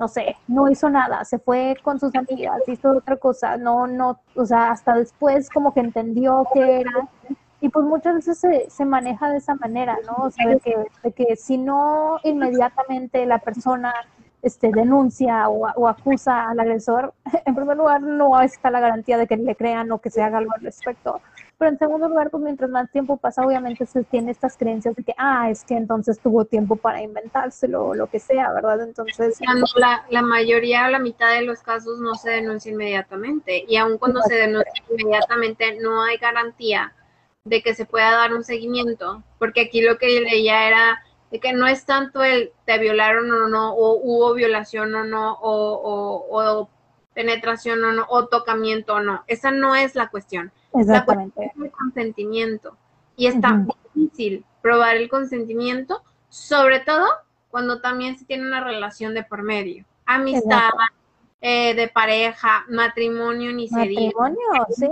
[0.03, 4.19] no sé, no hizo nada, se fue con sus amigas, hizo otra cosa, no, no,
[4.35, 7.07] o sea, hasta después como que entendió qué era.
[7.61, 10.25] Y pues muchas veces se, se maneja de esa manera, ¿no?
[10.25, 13.93] O sea, de que, de que si no inmediatamente la persona
[14.41, 17.13] este, denuncia o, o, acusa al agresor,
[17.45, 20.39] en primer lugar no está la garantía de que le crean o que se haga
[20.39, 21.21] algo al respecto.
[21.63, 25.04] Pero en segundo lugar, pues mientras más tiempo pasa, obviamente se tiene estas creencias de
[25.06, 28.82] que, ah, es que entonces tuvo tiempo para inventárselo o lo que sea, ¿verdad?
[28.82, 29.39] Entonces...
[29.78, 33.97] La, la mayoría o la mitad de los casos no se denuncia inmediatamente y aun
[33.97, 36.93] cuando se denuncia inmediatamente no hay garantía
[37.45, 41.54] de que se pueda dar un seguimiento, porque aquí lo que leía era de que
[41.54, 46.69] no es tanto el te violaron o no, o hubo violación o no, o, o
[47.13, 49.23] penetración o no, o tocamiento o no.
[49.28, 50.52] Esa no es la cuestión.
[50.73, 51.51] Exactamente.
[51.63, 52.77] el consentimiento.
[53.15, 57.05] Y está difícil probar el consentimiento, sobre todo
[57.49, 59.86] cuando también se tiene una relación de por medio.
[60.05, 60.71] Amistad,
[61.41, 64.38] eh, de pareja, matrimonio, ni se Matrimonio,
[64.71, 64.88] sí.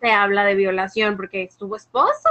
[0.00, 2.28] Se habla de violación porque es tu esposo,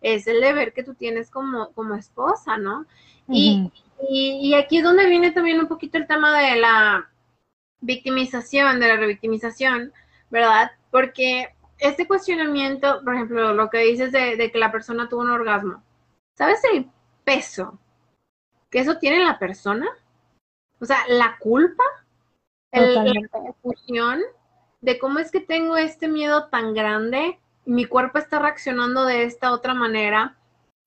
[0.00, 2.86] es el deber que tú tienes como, como esposa, ¿no?
[3.28, 3.70] y,
[4.08, 7.08] y aquí es donde viene también un poquito el tema de la
[7.80, 9.92] victimización, de la revictimización,
[10.30, 10.72] ¿verdad?
[10.90, 15.82] Porque este cuestionamiento, por ejemplo, lo que dices de, que la persona tuvo un orgasmo,
[16.36, 16.88] ¿sabes el
[17.24, 17.78] peso
[18.70, 19.88] que eso tiene la persona?
[20.78, 21.82] O sea, la culpa,
[22.72, 24.20] la confusión
[24.80, 29.52] de cómo es que tengo este miedo tan grande, mi cuerpo está reaccionando de esta
[29.52, 30.36] otra manera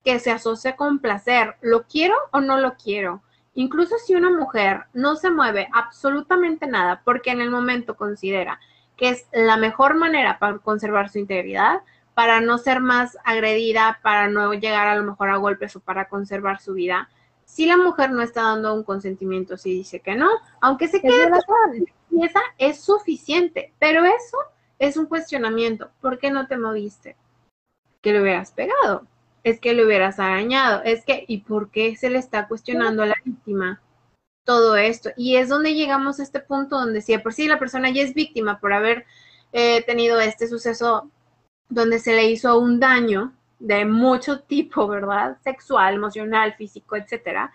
[0.03, 1.55] que se asocia con placer.
[1.61, 3.21] ¿Lo quiero o no lo quiero?
[3.53, 8.59] Incluso si una mujer no se mueve absolutamente nada porque en el momento considera
[8.97, 11.81] que es la mejor manera para conservar su integridad,
[12.13, 16.07] para no ser más agredida, para no llegar a lo mejor a golpes o para
[16.07, 17.09] conservar su vida.
[17.43, 20.29] Si la mujer no está dando un consentimiento, si dice que no,
[20.61, 21.29] aunque se quede
[22.09, 24.37] y esa es suficiente, pero eso
[24.79, 25.91] es un cuestionamiento.
[26.01, 27.17] ¿Por qué no te moviste?
[28.01, 29.05] Que le hubieras pegado,
[29.43, 33.07] es que le hubieras arañado, es que, ¿y por qué se le está cuestionando a
[33.07, 33.81] la víctima?
[34.45, 35.09] Todo esto.
[35.17, 38.13] Y es donde llegamos a este punto donde si por sí la persona ya es
[38.13, 39.05] víctima por haber
[39.51, 41.11] eh, tenido este suceso
[41.67, 45.37] donde se le hizo un daño de mucho tipo, ¿verdad?
[45.43, 47.51] Sexual, emocional, físico, etcétera.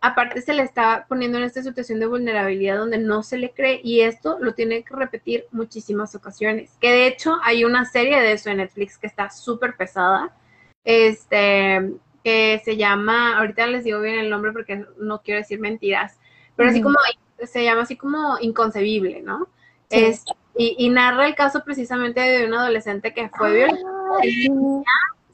[0.00, 3.82] Aparte se le está poniendo en esta situación de vulnerabilidad donde no se le cree
[3.84, 6.72] y esto lo tiene que repetir muchísimas ocasiones.
[6.80, 10.34] Que de hecho hay una serie de eso en Netflix que está súper pesada.
[10.84, 11.92] Este,
[12.24, 16.18] que se llama, ahorita les digo bien el nombre porque no quiero decir mentiras,
[16.56, 16.98] pero así como
[17.42, 19.48] se llama así como inconcebible, ¿no?
[19.88, 20.24] Es,
[20.56, 23.80] y, narra el caso precisamente de una adolescente que fue violada.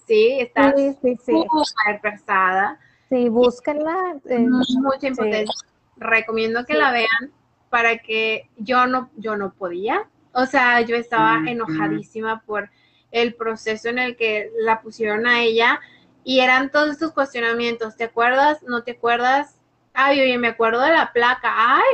[0.07, 2.79] Sí, está sí, súper pesada.
[3.09, 4.17] Sí, búsquenla.
[4.27, 5.55] Eh, mucha impotencia.
[5.97, 7.33] Recomiendo que la vean
[7.71, 10.09] para que yo no, yo no podía.
[10.33, 12.71] O sea, yo estaba enojadísima por
[13.11, 15.81] el proceso en el que la pusieron a ella
[16.27, 17.97] y eran todos estos cuestionamientos.
[17.97, 18.61] ¿Te acuerdas?
[18.65, 19.61] ¿No te acuerdas?
[19.95, 21.53] Ay, oye, me acuerdo de la placa.
[21.55, 21.85] Ay,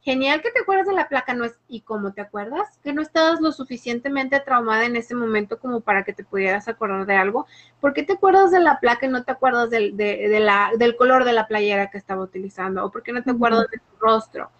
[0.00, 1.58] genial que te acuerdas de la placa, ¿no es?
[1.68, 2.78] ¿Y cómo te acuerdas?
[2.82, 7.04] Que no estabas lo suficientemente traumada en ese momento como para que te pudieras acordar
[7.04, 7.46] de algo.
[7.82, 10.96] ¿Por qué te acuerdas de la placa y no te acuerdas del, de, la, del
[10.96, 12.86] color de la playera que estaba utilizando?
[12.86, 14.50] ¿O por qué no te acuerdas de tu rostro?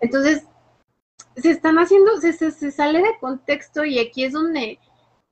[0.00, 0.44] Entonces,
[1.36, 4.80] se están haciendo, se, se, sale de contexto y aquí es donde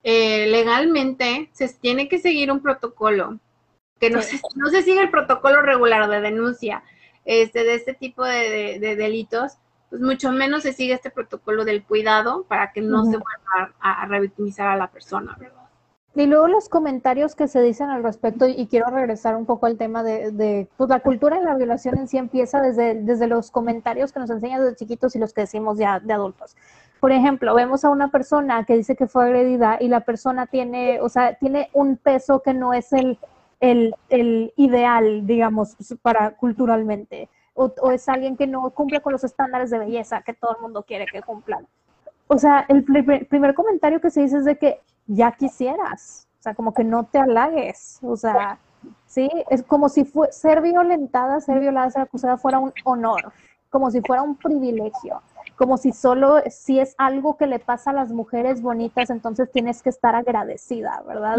[0.09, 3.41] eh, legalmente se tiene que seguir un protocolo,
[3.99, 6.85] que no, se, no se sigue el protocolo regular de denuncia
[7.25, 9.59] este, de este tipo de, delitos,
[9.91, 14.07] pues mucho menos se sigue este protocolo del cuidado para que no se vuelva a,
[14.07, 15.63] revictimizar a la persona, ¿verdad?
[16.15, 19.77] Y luego los comentarios que se dicen al respecto, y quiero regresar un poco al
[19.77, 24.13] tema de, pues la cultura de la violación en sí empieza desde, desde los comentarios
[24.13, 26.55] que nos enseñan desde chiquitos y los que decimos ya de adultos.
[27.07, 31.01] Por ejemplo, vemos a una persona que dice que fue agredida y la persona tiene,
[31.01, 33.17] o sea, tiene un peso que no es el,
[33.61, 37.29] el, el ideal, digamos, para culturalmente.
[37.55, 40.83] O, es alguien que no cumple con los estándares de belleza que todo el mundo
[40.83, 41.69] quiere que cumplan.
[42.27, 46.55] O sea, el primer, comentario que se dice es de que ya quisieras, o sea,
[46.57, 48.59] como que no te halagues, o sea,
[49.07, 53.33] sí, es como si fue, ser violentada, ser violada, ser acusada fuera un honor,
[53.71, 55.23] como si fuera un privilegio
[55.57, 59.83] como si solo si es algo que le pasa a las mujeres bonitas, entonces tienes
[59.83, 61.37] que estar agradecida, ¿verdad?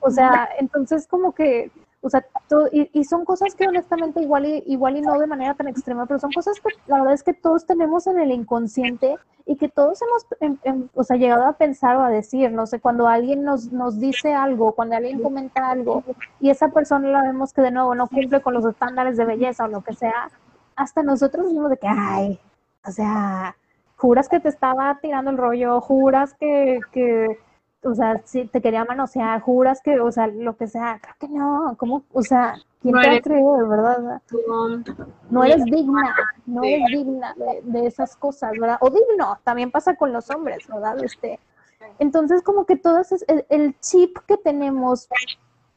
[0.00, 2.24] O sea, entonces como que, o sea,
[2.72, 6.18] y, son cosas que honestamente igual y, igual y no de manera tan extrema, pero
[6.18, 10.00] son cosas que la verdad es que todos tenemos en el inconsciente y que todos
[10.02, 13.44] hemos, em, em, o sea, llegado a pensar o a decir, no sé, cuando alguien
[13.44, 16.04] nos, nos dice algo, cuando alguien comenta algo
[16.40, 19.64] y esa persona la vemos que de nuevo no cumple con los estándares de belleza
[19.64, 20.30] o lo que sea,
[20.78, 22.40] hasta nosotros decimos de que, ay,
[22.86, 23.56] o sea,
[23.96, 27.38] juras que te estaba tirando el rollo, juras que, que
[27.82, 31.28] o sea, si te quería manosear, juras que, o sea, lo que sea, creo que
[31.28, 32.04] no, ¿cómo?
[32.12, 34.22] O sea, ¿quién te va a creer, verdad?
[35.30, 36.14] No eres digna,
[36.46, 38.78] no eres digna de, esas cosas, ¿verdad?
[38.80, 41.02] O digno, también pasa con los hombres, ¿verdad?
[41.02, 41.40] Este,
[41.98, 45.08] entonces, como que todo es el, el chip que tenemos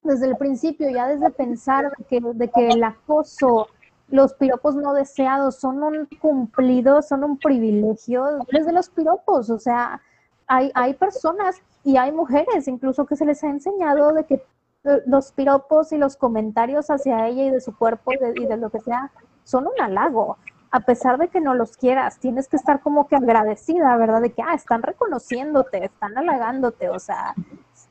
[0.04, 3.68] desde el principio, ya desde pensar que, de que el acoso,
[4.12, 9.50] los piropos no deseados son un cumplido, son un privilegio desde los piropos.
[9.50, 10.02] O sea,
[10.48, 14.44] hay, hay personas y hay mujeres incluso que se les ha enseñado de que
[14.84, 18.46] eh, los piropos y los comentarios hacia ella y de su cuerpo y de, y
[18.46, 19.12] de lo que sea
[19.44, 20.38] son un halago.
[20.74, 24.22] A pesar de que no los quieras, tienes que estar como que agradecida, ¿verdad?
[24.22, 27.36] De que, ah, están reconociéndote, están halagándote, o sea,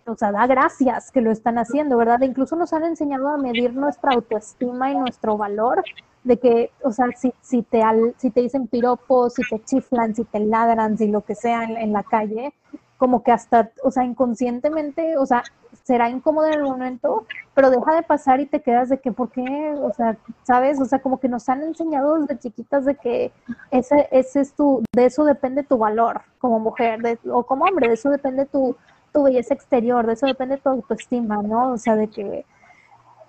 [0.06, 2.20] o sea, da gracias que lo están haciendo, ¿verdad?
[2.22, 5.84] incluso nos han enseñado a medir nuestra autoestima y nuestro valor
[6.24, 7.82] de que, o sea, si, si, te,
[8.18, 11.92] si te dicen piropos, si te chiflan, si te ladran, si lo que sea en,
[11.92, 12.52] la calle,
[12.98, 15.42] como que hasta, o sea, inconscientemente, o sea,
[15.82, 19.30] será incómodo en el momento, pero deja de pasar y te quedas de que, ¿por
[19.30, 19.74] qué?
[19.80, 20.78] O sea, ¿sabes?
[20.80, 23.32] O sea, como que nos han enseñado desde chiquitas de que
[23.70, 27.88] ese, ese es tu, de eso depende tu valor como mujer de, o como hombre,
[27.88, 28.76] de eso depende tu,
[29.12, 31.72] tu belleza exterior, de eso depende tu autoestima, ¿no?
[31.72, 32.44] O sea, de que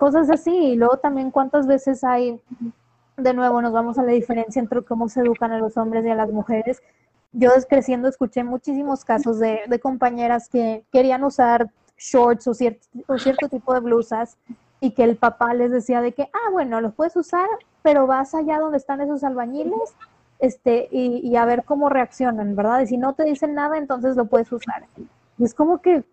[0.02, 0.52] cosas así.
[0.52, 2.40] Y luego también cuántas veces hay
[3.16, 6.10] de nuevo nos vamos a la diferencia entre cómo se educan a los hombres y
[6.10, 6.82] a las mujeres.
[7.32, 13.80] Yo creciendo escuché muchísimos casos de, compañeras que querían usar shorts o cierto, tipo de
[13.80, 14.36] blusas
[14.80, 17.48] y que el papá les decía de que, ah, bueno, los puedes usar,
[17.82, 19.94] pero vas allá donde están esos albañiles
[20.40, 22.80] este, y, y a ver cómo reaccionan, ¿verdad?
[22.80, 24.84] Y si no te dicen nada, entonces lo puedes usar.
[25.38, 26.04] Y es como que,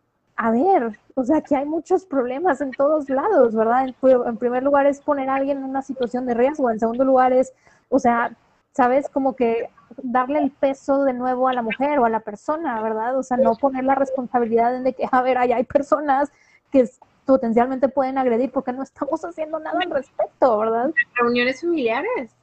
[0.41, 3.89] a ver, o sea, que hay muchos problemas en todos lados, ¿verdad?
[3.89, 7.33] En, primer lugar es poner a alguien en una situación de riesgo, en segundo lugar
[7.33, 7.51] es,
[7.89, 8.31] o sea,
[8.71, 9.09] ¿sabes?
[9.09, 9.69] Como que
[10.01, 13.17] darle el peso de nuevo a la mujer o a la persona, ¿verdad?
[13.17, 16.31] O sea, no poner la responsabilidad en de que, a ver, ahí hay personas
[16.71, 16.89] que
[17.25, 20.89] potencialmente pueden agredir porque no estamos haciendo nada al respecto, ¿verdad?
[21.15, 22.33] Reuniones familiares.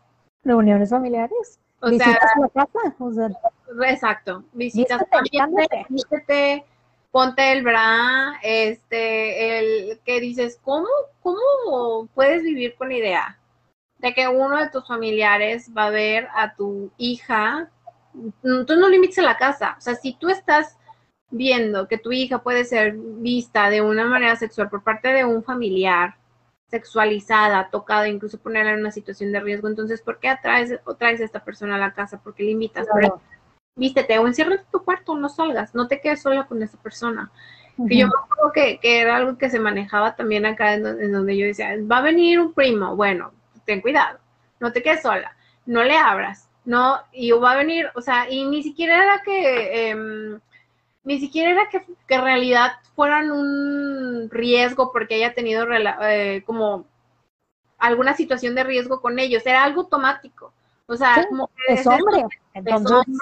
[0.45, 1.59] Reuniones familiares.
[1.81, 2.95] O visitas sea, a la casa.
[2.99, 3.31] O sea,
[3.91, 4.45] exacto.
[4.53, 5.03] Visitas
[5.89, 6.67] vístete,
[7.17, 10.87] ponte el bra, este, el que dices, ¿cómo,
[11.23, 13.39] cómo puedes vivir con la idea
[13.97, 17.71] de que uno de tus familiares va a ver a tu hija?
[18.43, 19.77] Tú no limites a la casa.
[19.79, 20.77] O sea, si tú estás
[21.31, 25.43] viendo que tu hija puede ser vista de una manera sexual por parte de un
[25.43, 26.17] familiar,
[26.69, 31.23] sexualizada, tocada, incluso ponerla en una situación de riesgo, entonces, ¿por qué atraes o traes
[31.23, 32.21] a esta persona a la casa?
[32.21, 32.87] ¿Por qué le invitas?
[33.77, 37.31] Vístete o encierra tu cuarto, no salgas, no te quedes sola con esa persona.
[37.89, 41.47] Que yo me acuerdo que, era algo que se manejaba también acá en, donde yo
[41.47, 43.33] decía, va a venir un primo, bueno,
[43.67, 44.19] ten cuidado,
[44.61, 45.37] no te quedes sola,
[45.67, 49.91] no le abras, no, y va a venir, o sea, y ni siquiera era que,
[49.91, 50.41] em,
[51.05, 56.87] ni siquiera era que, en realidad fueran un riesgo porque haya tenido eh, como
[57.77, 60.55] alguna situación de riesgo con ellos, era algo automático.
[60.89, 63.19] O sea, como es hombre, entonces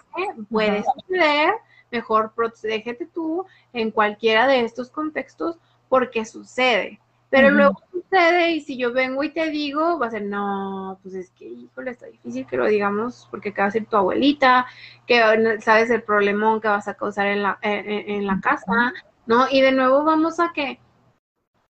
[0.51, 1.55] puede suceder,
[1.91, 7.01] mejor protégete tú en cualquiera de estos contextos porque sucede.
[7.31, 11.15] Pero luego sucede y si yo vengo y te digo, va a ser, no, pues
[11.15, 14.67] es que, híjole, está difícil que lo digamos porque acaba a ser tu abuelita,
[15.07, 15.21] que
[15.61, 18.93] sabes el problemón que vas a causar en la, en la casa,
[19.27, 19.47] ¿no?
[19.51, 20.79] Y de nuevo vamos a que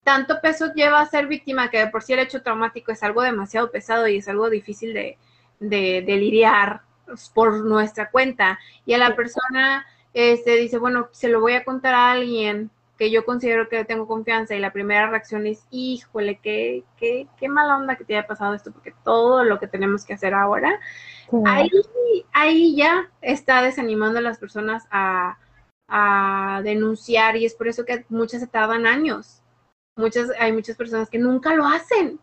[0.03, 3.23] tanto peso lleva a ser víctima que de por sí el hecho traumático es algo
[3.23, 5.17] demasiado pesado y es algo difícil de,
[5.61, 6.83] de, lidiar
[7.35, 8.59] por nuestra cuenta.
[8.87, 13.11] Y a la persona este, dice, bueno, se lo voy a contar a alguien que
[13.11, 17.77] yo considero que tengo confianza y la primera reacción es, híjole, qué, qué, qué mala
[17.77, 20.79] onda que te haya pasado esto, porque todo lo que tenemos que hacer ahora,
[21.45, 21.71] ahí,
[22.33, 25.38] ahí ya está desanimando a las personas a,
[25.88, 29.43] a denunciar y es por eso que muchas se tardan años.
[29.97, 32.21] Muchas, hay muchas personas que nunca lo hacen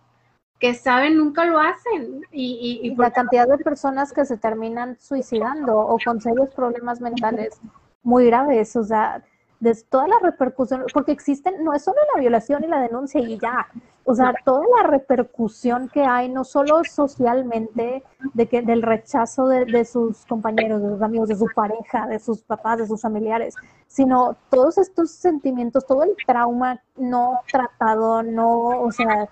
[0.61, 2.21] que saben nunca lo hacen.
[2.31, 7.59] Y, y, la cantidad de personas que se terminan suicidando o con serios problemas mentales
[8.03, 9.23] muy graves, o sea,
[9.59, 13.39] de todas las repercusiones, porque existen, no es solo la violación y la denuncia y
[13.39, 13.67] ya,
[14.05, 19.65] o sea, toda la repercusión que hay, no solo socialmente, de que, del rechazo de,
[19.65, 23.55] de sus compañeros, de sus amigos, de su pareja, de sus papás, de sus familiares,
[23.87, 29.29] sino todos estos sentimientos, todo el trauma no tratado, no, o sea,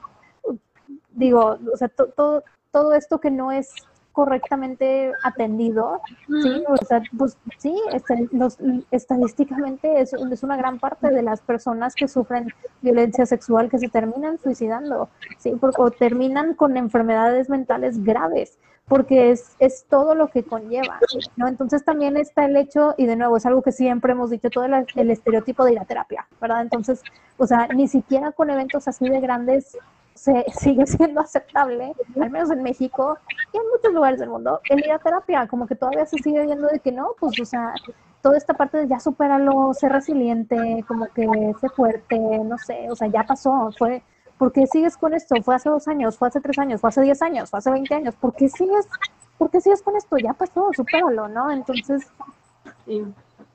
[1.20, 3.74] digo, o sea, todo, todo esto que no es
[4.12, 8.28] correctamente atendido, sí, o sea, pues sí, este,
[8.92, 12.52] estadísticamente es, es, una gran parte de las personas que sufren
[12.82, 19.56] violencia sexual que se terminan suicidando, sí, o terminan con enfermedades mentales graves, porque es,
[19.60, 21.00] es todo lo que conlleva,
[21.38, 21.48] ¿no?
[21.48, 24.66] Entonces también está el hecho, y de nuevo es algo que siempre hemos dicho, todo
[24.66, 26.62] el, el estereotipo de ir a terapia, ¿verdad?
[26.64, 27.04] Entonces,
[27.38, 29.78] o sea, ni siquiera con eventos así de grandes
[30.20, 33.18] se sigue siendo aceptable, al menos en México
[33.54, 36.46] y en muchos lugares del mundo, el ir a terapia, como que todavía se sigue
[36.46, 37.74] viendo de que no, pues, o sea,
[38.22, 41.26] toda esta parte de ya superarlo, ser resiliente, como que
[41.62, 44.04] ser fuerte, no sé, o sea, ya pasó, fue,
[44.38, 45.42] ¿por qué sigues con esto?
[45.42, 47.96] Fue hace dos años, fue hace tres años, fue hace diez años, fue hace veinte
[47.96, 48.90] años, ¿por qué sigues,
[49.38, 50.18] por qué sigues con esto?
[50.18, 51.50] Ya pasó, supéralo, ¿no?
[51.50, 52.12] Entonces...
[52.86, 53.04] Y,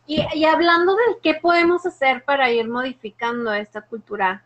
[0.06, 4.44] y, hablando de qué podemos hacer para ir modificando esta cultura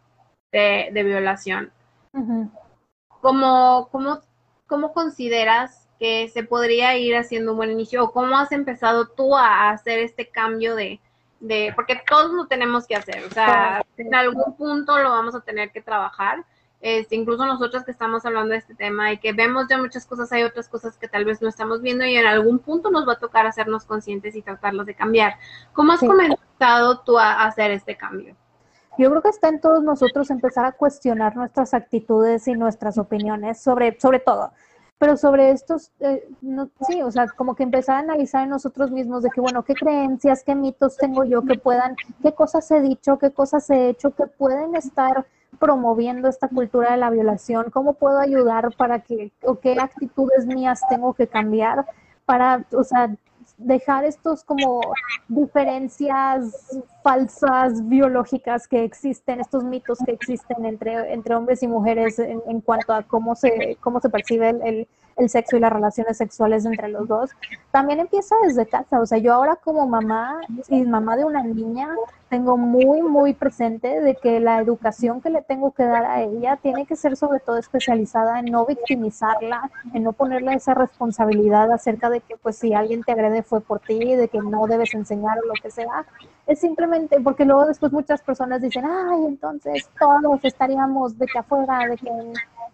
[0.52, 1.72] de, de violación,
[3.20, 3.88] ¿Cómo,
[4.66, 8.04] cómo, consideras que se podría ir haciendo un buen inicio?
[8.04, 11.00] ¿O cómo has empezado tú a hacer este cambio de,
[11.40, 15.40] de porque todos lo tenemos que hacer, o sea, en algún punto lo vamos a
[15.40, 16.44] tener que trabajar.
[16.80, 20.30] Este, incluso nosotros que estamos hablando de este tema y que vemos ya muchas cosas,
[20.30, 23.14] hay otras cosas que tal vez no estamos viendo y en algún punto nos va
[23.14, 25.34] a tocar hacernos conscientes y tratarlos de cambiar.
[25.72, 28.36] ¿Cómo has comenzado tú a hacer este cambio?
[28.98, 33.61] Yo creo que está en todos nosotros empezar a cuestionar nuestras actitudes y nuestras opiniones
[33.61, 34.50] sobre, sobre todo.
[34.98, 36.28] Pero sobre estos, eh,
[36.88, 39.74] sí, o sea, como que empezar a analizar en nosotros mismos de que, bueno, qué
[39.74, 44.11] creencias, qué mitos tengo yo que puedan, qué cosas he dicho, qué cosas he hecho
[44.11, 45.24] que pueden estar
[45.61, 50.82] promoviendo esta cultura de la violación, cómo puedo ayudar para que, o qué actitudes mías
[50.88, 51.87] tengo que cambiar
[52.26, 53.14] para, o sea,
[53.58, 54.80] dejar estos como
[55.28, 56.68] diferencias
[57.08, 62.60] falsas biológicas que existen, estos mitos que existen entre, entre hombres y mujeres en, en
[62.60, 64.86] cuanto a cómo se, cómo se percibe el,
[65.18, 67.30] el sexo y las relaciones sexuales entre los dos,
[67.70, 69.00] también empieza desde casa.
[69.00, 71.88] O sea, yo ahora como mamá y mamá de una niña,
[72.28, 76.56] tengo muy, muy presente de que la educación que le tengo que dar a ella
[76.56, 82.11] tiene que ser sobre todo especializada en no victimizarla, en no ponerle esa responsabilidad acerca
[82.11, 85.38] de que pues si alguien te agrede fue por ti, de que no debes enseñar
[85.38, 86.04] o lo que sea.
[86.46, 91.86] Es simplemente porque luego después muchas personas dicen, ay, entonces todos estaríamos de que afuera,
[91.88, 92.11] de que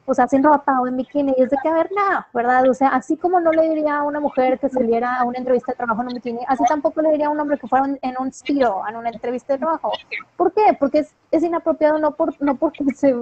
[0.06, 2.68] o sea, sin ropa o en bikini, y es de que, a ver, nada, ¿verdad?
[2.68, 5.72] O sea, así como no le diría a una mujer que saliera a una entrevista
[5.72, 8.14] de trabajo en un bikini, así tampoco le diría a un hombre que fuera en
[8.18, 9.92] un tiro, en una entrevista de trabajo.
[10.36, 10.76] ¿Por qué?
[10.78, 13.14] Porque es, es inapropiado no, por, no porque se,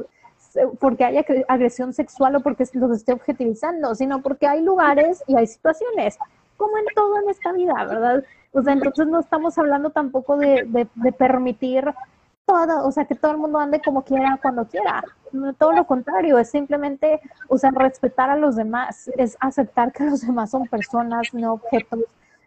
[0.80, 5.46] porque haya agresión sexual o porque los esté objetivizando, sino porque hay lugares y hay
[5.46, 6.18] situaciones
[6.56, 8.24] como en todo en esta vida, ¿verdad?
[8.52, 11.92] O sea, entonces no estamos hablando tampoco de, de, permitir
[12.44, 15.02] todo, o sea, que todo el mundo ande como quiera, cuando quiera.
[15.58, 20.20] Todo lo contrario, es simplemente, o sea, respetar a los demás, es aceptar que los
[20.20, 22.00] demás son personas, no objetos,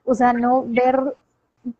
[0.05, 1.15] o sea, no ver,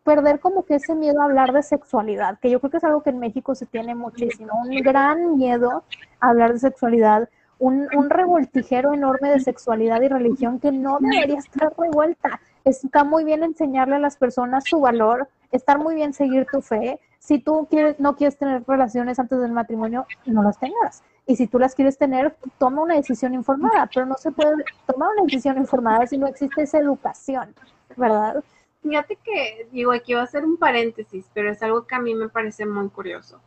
[0.02, 3.02] perder como que ese miedo a hablar de sexualidad, que yo creo que es algo
[3.02, 5.84] que en México se tiene muchísimo, un gran miedo
[6.18, 7.28] a hablar de sexualidad,
[7.58, 12.40] un, un revoltijero enorme de sexualidad y religión que no debería estar revuelta.
[12.64, 16.98] Está muy bien enseñarle a las personas su valor, estar muy bien seguir tu fe,
[17.26, 21.02] si tú quieres, no quieres tener relaciones antes del matrimonio, no las tengas.
[21.26, 25.08] Y si tú las quieres tener, toma una decisión informada, pero no se puede tomar
[25.10, 27.52] una decisión informada si no existe esa educación,
[27.96, 28.44] ¿verdad?
[28.80, 32.14] Fíjate que, digo, aquí va a ser un paréntesis, pero es algo que a mí
[32.14, 33.40] me parece muy curioso.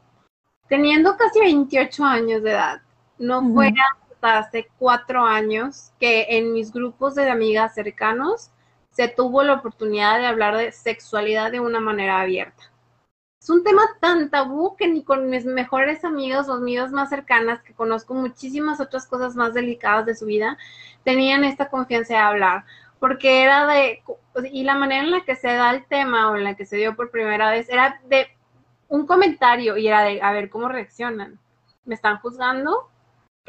[0.67, 2.81] Teniendo casi 28 años de edad,
[3.19, 3.73] no fue
[4.11, 8.49] hasta hace cuatro años que en mis grupos de amigas cercanos
[8.91, 12.69] se tuvo la oportunidad de hablar de sexualidad de una manera abierta
[13.41, 17.61] es un tema tan tabú que ni con mis mejores amigos o amigas más cercanas,
[17.63, 20.57] que conozco muchísimas otras cosas más delicadas de su vida,
[21.03, 22.65] tenían esta confianza de hablar.
[22.99, 24.03] Porque era de,
[24.51, 26.75] y la manera en la que se da el tema o en la que se
[26.75, 28.27] dio por primera vez era de
[28.89, 31.39] un comentario y era de, a ver, ¿cómo reaccionan?
[31.85, 32.89] ¿Me están juzgando?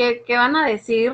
[0.00, 1.12] ¿Qué, qué van a decir?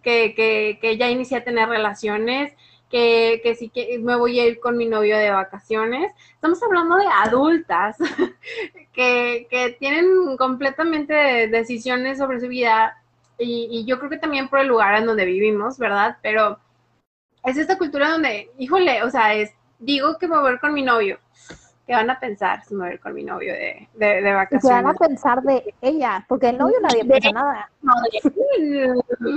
[0.00, 2.52] ¿Que, que, que ya inicié a tener relaciones?
[2.88, 6.12] que, que sí que me voy a ir con mi novio de vacaciones.
[6.34, 7.96] Estamos hablando de adultas
[8.92, 13.02] que, que tienen completamente decisiones sobre su vida
[13.38, 16.18] y, y, yo creo que también por el lugar en donde vivimos, ¿verdad?
[16.22, 16.60] Pero
[17.42, 20.74] es esta cultura donde, híjole, o sea, es, digo que me voy a ir con
[20.74, 21.18] mi novio.
[21.88, 24.62] ¿Qué van a pensar si me voy con mi novio de, de, de vacaciones?
[24.62, 26.22] ¿Qué van a pensar de ella?
[26.28, 27.70] Porque el novio nadie piensa nada.
[27.80, 27.94] No,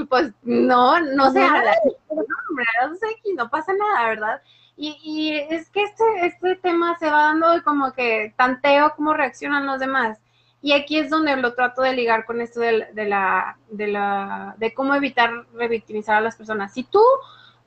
[0.10, 1.74] pues no, no se habla.
[2.10, 4.42] No, sé, no pasa nada, ¿verdad?
[4.76, 9.66] Y, y es que este, este tema se va dando como que tanteo cómo reaccionan
[9.66, 10.20] los demás.
[10.62, 14.56] Y aquí es donde lo trato de ligar con esto de, de, la, de, la,
[14.58, 16.74] de cómo evitar revictimizar a las personas.
[16.74, 17.02] Si tú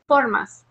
[0.06, 0.66] formas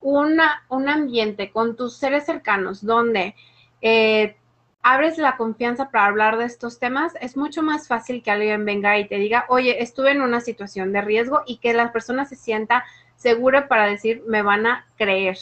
[0.00, 3.36] una, un ambiente con tus seres cercanos donde
[3.82, 4.36] eh,
[4.82, 8.98] abres la confianza para hablar de estos temas, es mucho más fácil que alguien venga
[8.98, 12.36] y te diga, oye, estuve en una situación de riesgo y que la persona se
[12.36, 12.84] sienta
[13.16, 15.38] segura para decir, me van a creer.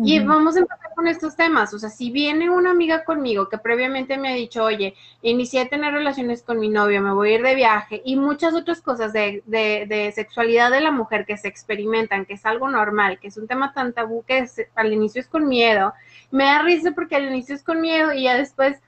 [0.00, 1.74] Y vamos a empezar con estos temas.
[1.74, 5.68] O sea, si viene una amiga conmigo que previamente me ha dicho, oye, inicié a
[5.68, 9.12] tener relaciones con mi novio, me voy a ir de viaje y muchas otras cosas
[9.12, 13.28] de, de, de sexualidad de la mujer que se experimentan, que es algo normal, que
[13.28, 14.46] es un tema tan tabú que
[14.76, 15.92] al inicio es con miedo.
[16.30, 18.80] Me da risa porque al inicio es con miedo y ya después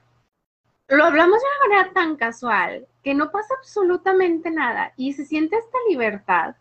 [0.88, 5.56] lo hablamos de una manera tan casual que no pasa absolutamente nada y se siente
[5.56, 6.54] esta libertad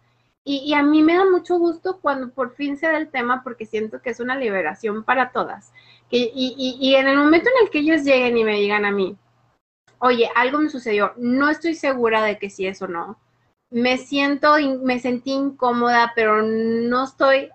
[0.45, 3.65] y, a mí me da mucho gusto cuando por fin se da el tema porque
[3.65, 5.71] siento que es una liberación para todas.
[6.09, 8.91] y, y, y en el momento en el que ellos lleguen y me digan a
[8.91, 9.17] mí,
[9.99, 13.19] oye, algo me sucedió, no estoy segura de que sí es o no.
[13.69, 17.49] Me siento, me sentí incómoda, pero no estoy,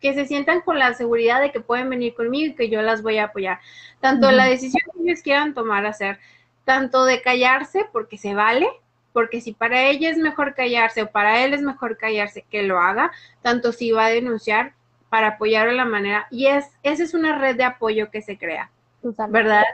[0.00, 3.02] que se sientan con la seguridad de que pueden venir conmigo y que yo las
[3.02, 3.60] voy a apoyar.
[4.00, 6.18] Tanto la decisión que ellos quieran tomar, hacer,
[6.64, 8.68] tanto de callarse, porque se vale,
[9.12, 12.78] porque si para ella es mejor callarse o para él es mejor callarse, que lo
[12.78, 13.10] haga,
[13.42, 14.74] tanto si va a denunciar
[15.08, 18.36] para apoyar de la manera, y es, esa es una red de apoyo que se
[18.36, 18.70] crea,
[19.28, 19.64] ¿verdad?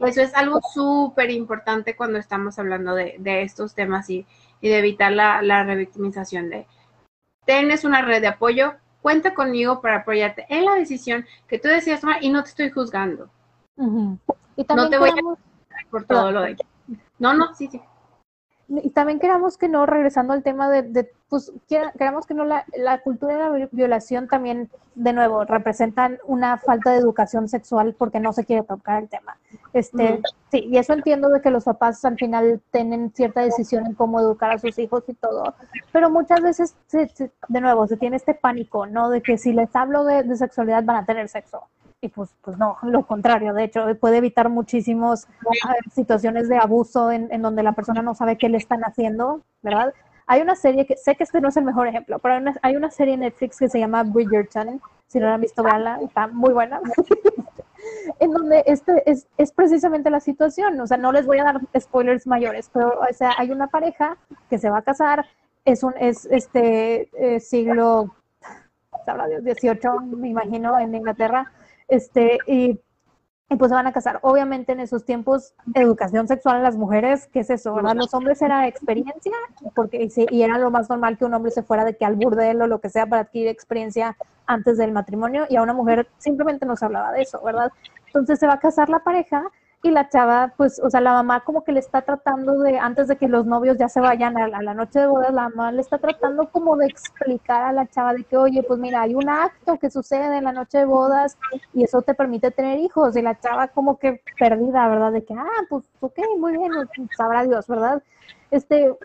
[0.00, 4.26] Eso es algo súper importante cuando estamos hablando de, estos temas y,
[4.60, 6.66] de evitar la, la revictimización de,
[7.46, 12.02] tienes una red de apoyo, cuenta conmigo para apoyarte en la decisión que tú decidas
[12.02, 13.30] tomar y no te estoy juzgando.
[14.56, 16.56] y también no te voy a por todo lo de
[17.18, 17.80] No, no, sí, sí
[18.68, 23.02] y también queramos que no, regresando al tema de, pues queramos que no, la, la,
[23.02, 28.32] cultura de la violación también, de nuevo, representan una falta de educación sexual porque no
[28.32, 29.36] se quiere tocar el tema.
[29.72, 33.94] Este, sí, y eso entiendo de que los papás al final tienen cierta decisión en
[33.94, 35.54] cómo educar a sus hijos y todo,
[35.92, 39.10] pero muchas veces, de nuevo, se tiene este pánico, ¿no?
[39.10, 41.64] De que si les hablo de, de sexualidad van a tener sexo
[42.02, 45.28] y pues, pues no, lo contrario, de hecho, puede evitar muchísimas
[45.94, 49.94] situaciones de abuso en, en, donde la persona no sabe qué le están haciendo, ¿verdad?
[50.26, 52.54] Hay una serie que, sé que este no es el mejor ejemplo, pero hay una,
[52.62, 56.00] hay una serie en Netflix que se llama Bridgerton, si no la han visto, veanla,
[56.02, 56.80] está muy buena,
[58.18, 61.60] en donde este es, es precisamente la situación, o sea, no les voy a dar
[61.78, 64.16] spoilers mayores, pero o sea, hay una pareja
[64.50, 65.24] que se va a casar,
[65.64, 68.16] es un, es este eh, siglo,
[69.06, 71.52] habla de 18, me imagino, en Inglaterra,
[71.92, 72.80] este, y
[73.52, 74.18] y pues se van a casar.
[74.22, 77.74] Obviamente en esos tiempos, educación sexual en las mujeres, ¿qué es eso?
[77.74, 77.94] ¿verdad?
[77.94, 79.32] Los hombres era experiencia,
[79.74, 82.62] porque y era lo más normal que un hombre se fuera de que al burdel
[82.62, 84.16] o lo que sea para adquirir experiencia
[84.46, 87.70] antes del matrimonio, y a una mujer simplemente no se hablaba de eso, ¿verdad?
[88.06, 89.44] Entonces se va a casar la pareja
[89.84, 93.08] y la chava, pues, o sea, la mamá como que le está tratando de, antes
[93.08, 95.80] de que los novios ya se vayan a la, noche de bodas, la mamá le
[95.80, 99.28] está tratando como de explicar a la chava de que, oye, pues mira, hay un
[99.28, 101.36] acto que sucede en la noche de bodas
[101.74, 103.16] y eso te permite tener hijos.
[103.16, 105.10] Y la chava como que perdida, ¿verdad?
[105.10, 106.70] De que, ah, pues, ok, muy bien,
[107.16, 108.04] sabrá Dios, ¿verdad?
[108.52, 108.96] Este,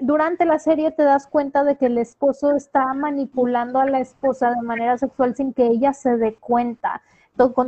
[0.00, 4.50] durante la serie te das cuenta de que el esposo está manipulando a la esposa
[4.50, 7.02] de manera sexual sin que ella se dé cuenta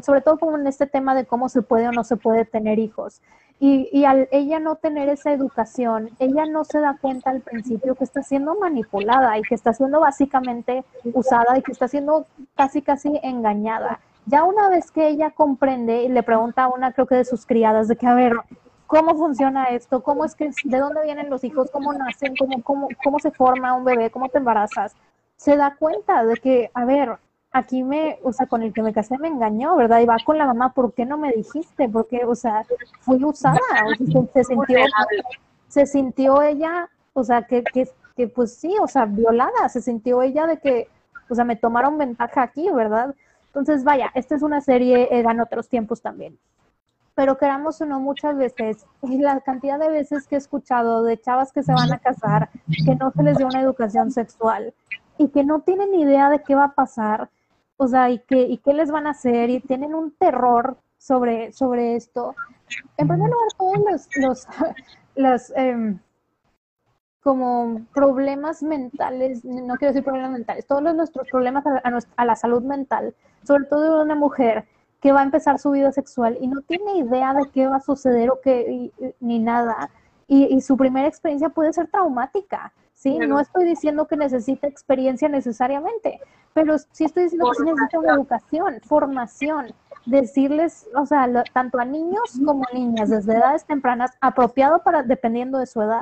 [0.02, 2.78] sobre todo como en este tema de cómo se puede o no se puede tener
[2.78, 3.20] hijos.
[3.60, 7.96] Y, y, al ella no tener esa educación, ella no se da cuenta al principio
[7.96, 12.82] que está siendo manipulada y que está siendo básicamente usada y que está siendo casi
[12.82, 13.98] casi engañada.
[14.26, 17.46] Ya una vez que ella comprende y le pregunta a una creo que de sus
[17.46, 18.34] criadas de que a ver,
[18.86, 20.02] ¿cómo funciona esto?
[20.02, 21.70] ¿Cómo es que de dónde vienen los hijos?
[21.72, 22.36] ¿Cómo nacen?
[22.36, 24.10] ¿Cómo, cómo, cómo se forma un bebé?
[24.10, 24.94] ¿Cómo te embarazas?
[25.36, 27.18] Se da cuenta de que, a ver,
[27.52, 30.00] aquí me, o sea, con el que me casé me engañó, ¿verdad?
[30.00, 31.88] Y va con la mamá, ¿por qué no me dijiste?
[31.88, 32.64] Porque, o sea,
[33.00, 33.58] fui usada,
[34.32, 34.78] se, sintió,
[35.68, 40.22] se sintió ella, o sea, que, que, que, pues sí, o sea, violada, se sintió
[40.22, 40.88] ella de que,
[41.28, 43.14] o sea, me tomaron ventaja aquí, ¿verdad?
[43.46, 46.38] Entonces, vaya, esta es una serie, en otros tiempos también.
[47.14, 51.20] Pero queramos o no, muchas veces, y la cantidad de veces que he escuchado de
[51.20, 52.50] chavas que se van a casar,
[52.84, 54.72] que no se les dio una educación sexual
[55.16, 57.28] y que no tienen idea de qué va a pasar,
[57.78, 61.52] o sea, y qué, y qué les van a hacer, y tienen un terror sobre,
[61.52, 62.34] sobre esto.
[62.96, 64.46] En primer lugar, todos los, los,
[65.16, 65.98] los em,
[67.22, 71.80] como problemas mentales, no quiero decir problemas mentales, todos nuestros problemas a,
[72.16, 73.14] a, la salud mental,
[73.44, 74.66] sobre todo de una mujer
[75.00, 77.80] que va a empezar su vida sexual y no tiene idea de qué va a
[77.80, 79.90] suceder o qué, ni nada,
[80.26, 82.72] y, y, su primera experiencia puede ser traumática.
[82.98, 83.16] ¿Sí?
[83.18, 86.20] No estoy diciendo que necesite experiencia necesariamente,
[86.52, 89.66] pero sí estoy diciendo que sí necesita una educación, formación,
[90.04, 95.66] decirles, o sea, tanto a niños como niñas desde edades tempranas, apropiado para, dependiendo de
[95.66, 96.00] su edad,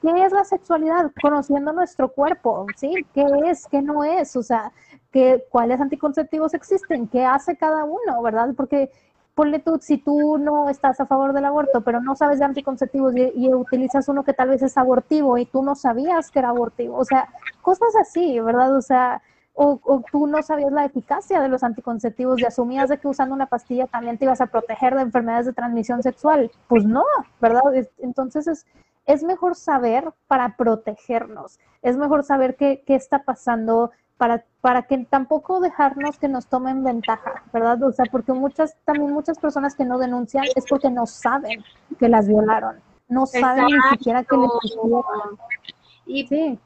[0.00, 1.10] ¿qué es la sexualidad?
[1.20, 2.94] Conociendo nuestro cuerpo, ¿sí?
[3.12, 3.66] ¿Qué es?
[3.66, 4.36] ¿Qué no es?
[4.36, 4.70] O sea,
[5.10, 7.08] ¿qué, ¿cuáles anticonceptivos existen?
[7.08, 8.22] ¿Qué hace cada uno?
[8.22, 8.50] ¿Verdad?
[8.56, 8.92] Porque
[9.38, 13.14] ponle tú, si tú no estás a favor del aborto, pero no sabes de anticonceptivos
[13.14, 16.96] y, utilizas uno que tal vez es abortivo y tú no sabías que era abortivo,
[16.96, 17.28] o sea,
[17.62, 18.76] cosas así, ¿verdad?
[18.76, 19.22] O sea,
[19.54, 23.46] o, tú no sabías la eficacia de los anticonceptivos y asumías de que usando una
[23.46, 26.50] pastilla también te ibas a proteger de enfermedades de transmisión sexual.
[26.66, 27.04] Pues no,
[27.40, 27.62] ¿verdad?
[27.98, 28.66] Entonces es,
[29.06, 34.98] es mejor saber para protegernos, es mejor saber qué, qué está pasando, para, para que
[35.08, 37.82] tampoco dejarnos que nos tomen ventaja, ¿verdad?
[37.84, 41.64] O sea, porque muchas, también muchas personas que no denuncian es porque no saben
[41.98, 44.50] que las violaron, no saben ni siquiera que les
[46.04, 46.58] Y sí.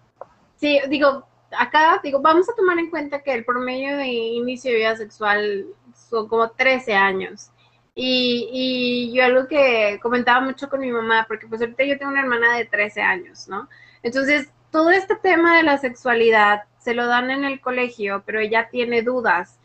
[0.57, 1.26] sí, digo,
[1.57, 5.66] acá digo, vamos a tomar en cuenta que el promedio de inicio de vida sexual
[5.94, 7.50] son como 13 años.
[7.94, 12.11] Y, y yo algo que comentaba mucho con mi mamá, porque pues ahorita yo tengo
[12.11, 13.68] una hermana de 13 años, ¿no?
[14.03, 18.68] Entonces, todo este tema de la sexualidad se lo dan en el colegio, pero ella
[18.70, 19.58] tiene dudas.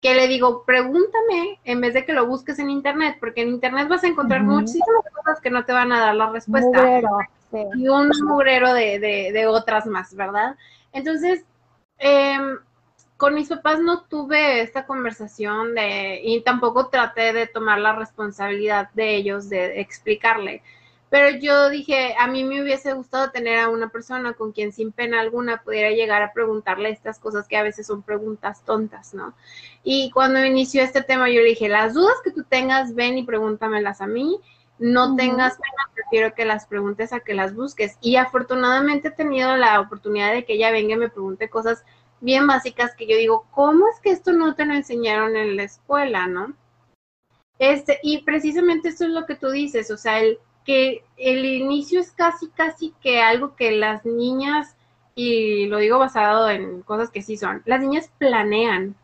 [0.00, 3.88] Que le digo, pregúntame en vez de que lo busques en internet, porque en internet
[3.88, 7.00] vas a encontrar muchísimas cosas que no te van a dar la respuesta.
[7.74, 10.56] Y un mugrero de, de, otras más, ¿verdad?
[10.92, 11.44] Entonces,
[11.98, 12.58] em,
[13.16, 18.90] con mis papás no tuve esta conversación de, y tampoco traté de tomar la responsabilidad
[18.92, 20.62] de ellos de explicarle.
[21.16, 24.92] Pero yo dije, a mí me hubiese gustado tener a una persona con quien sin
[24.92, 29.32] pena alguna pudiera llegar a preguntarle estas cosas que a veces son preguntas tontas, ¿no?
[29.82, 33.24] Y cuando inició este tema, yo le dije, las dudas que tú tengas, ven y
[33.24, 34.38] pregúntamelas a mí.
[34.78, 37.96] No tengas pena, prefiero que las preguntes a que las busques.
[38.02, 41.82] Y afortunadamente he tenido la oportunidad de que ella venga y me pregunte cosas
[42.20, 45.62] bien básicas que yo digo, ¿cómo es que esto no te lo enseñaron en la
[45.62, 46.54] escuela, no?
[47.58, 52.00] Este, y precisamente esto es lo que tú dices, o sea, el que el inicio
[52.00, 54.76] es casi, casi que algo que las niñas,
[55.14, 58.96] y lo digo basado en cosas que sí son, las niñas planean.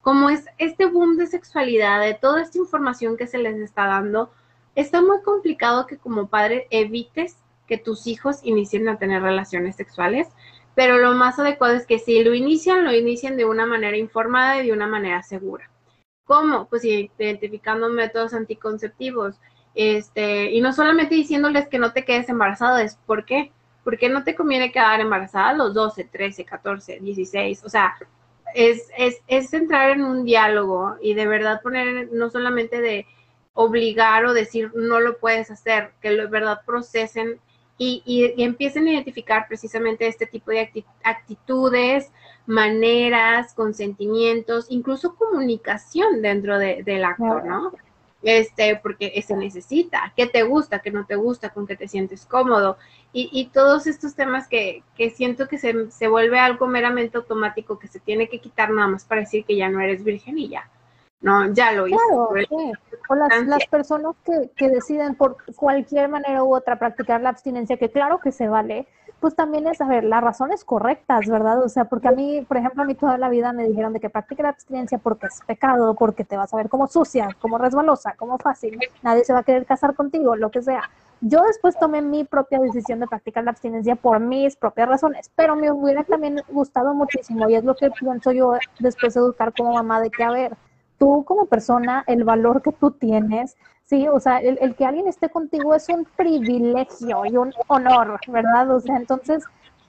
[0.00, 4.32] Como es este boom de sexualidad, de toda esta información que se les está dando,
[4.74, 7.36] está muy complicado que como padre evites
[7.68, 10.28] que tus hijos inicien a tener relaciones sexuales,
[10.74, 14.60] pero lo más adecuado es que si lo inician, lo inicien de una manera informada
[14.62, 15.70] y de una manera segura.
[16.24, 16.66] ¿Cómo?
[16.68, 19.36] Pues identificando métodos anticonceptivos,
[19.74, 23.52] este, y no solamente diciéndoles que no te quedes embarazado, es ¿por qué?
[23.84, 27.94] Porque no te conviene quedar embarazada a los 12, 13, 14, 16, o sea,
[28.54, 33.06] es, es, es entrar en un diálogo y de verdad poner, no solamente de
[33.54, 37.40] obligar o decir no lo puedes hacer, que de verdad procesen
[37.78, 42.12] y, y, empiecen a identificar precisamente este tipo de actitudes,
[42.46, 47.72] maneras, consentimientos, incluso comunicación dentro del acto, ¿no?
[48.22, 52.24] Este, porque se necesita, qué te gusta, qué no te gusta, con qué te sientes
[52.24, 52.76] cómodo,
[53.12, 57.80] y, y todos estos temas que, que siento que se, se, vuelve algo meramente automático
[57.80, 60.48] que se tiene que quitar nada más para decir que ya no eres virgen y
[60.48, 60.70] ya.
[61.20, 61.98] No, ya lo hice.
[63.08, 67.76] O las, las personas que, que deciden por cualquier manera u otra practicar la abstinencia,
[67.76, 68.86] que claro que se vale,
[69.22, 71.62] pues también es, a ver, las razones correctas, ¿verdad?
[71.62, 74.00] O sea, porque a mí, por ejemplo, a mí toda la vida me dijeron de
[74.00, 77.56] que practique la abstinencia porque es pecado, porque te vas a ver como sucia, como
[77.56, 80.90] resbalosa, como fácil, nadie se va a querer casar contigo, lo que sea.
[81.20, 85.54] Yo después tomé mi propia decisión de practicar la abstinencia por mis propias razones, pero
[85.54, 89.72] me hubiera también gustado muchísimo y es lo que pienso yo después de educar como
[89.72, 90.56] mamá de que, a ver,
[90.98, 93.56] tú como persona, el valor que tú tienes,
[93.92, 98.70] Sí, o sea, el, que alguien esté contigo es un privilegio y un honor, ¿verdad?
[98.70, 99.44] O sea, entonces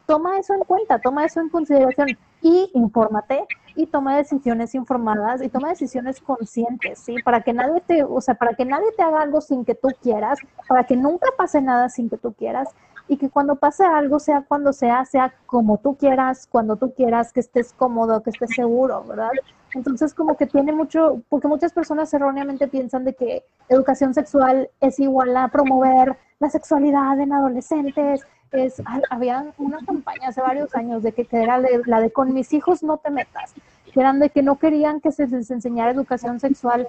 [0.05, 2.09] toma eso en cuenta, toma eso en consideración
[2.41, 3.45] y infórmate
[3.77, 7.15] y toma decisiones informadas y toma decisiones conscientes, ¿sí?
[7.23, 9.87] Para que nadie te, o sea, para que nadie te haga algo sin que tú
[10.01, 10.37] quieras,
[10.67, 12.67] para que nunca pase nada sin que tú quieras
[13.07, 17.33] y que cuando pase algo sea cuando sea, sea como tú quieras, cuando tú quieras,
[17.33, 19.31] que estés cómodo, que estés seguro, ¿verdad?
[19.73, 24.99] Entonces, como que tiene mucho, porque muchas personas erróneamente piensan de que educación sexual es
[24.99, 28.21] igual a promover la sexualidad en adolescentes.
[28.51, 32.83] Es, había una campaña hace varios años de que, era la de con mis hijos
[32.83, 33.53] no te metas,
[33.91, 36.87] que eran de que no querían que se les enseñara educación sexual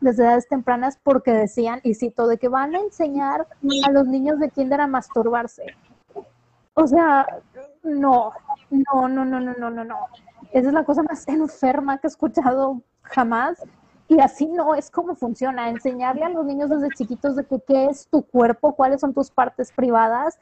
[0.00, 3.46] desde edades tempranas porque decían, y cito, de que van a enseñar
[3.86, 5.64] a los niños de kinder a masturbarse.
[6.74, 7.26] O sea,
[7.82, 8.32] no,
[8.70, 9.98] no, no, no, no, no, no, no.
[10.52, 13.62] Esa es la cosa más enferma que he escuchado jamás.
[14.06, 15.68] Y así no es como funciona.
[15.68, 19.30] Enseñarle a los niños desde chiquitos de que qué es tu cuerpo, cuáles son tus
[19.30, 20.38] partes privadas,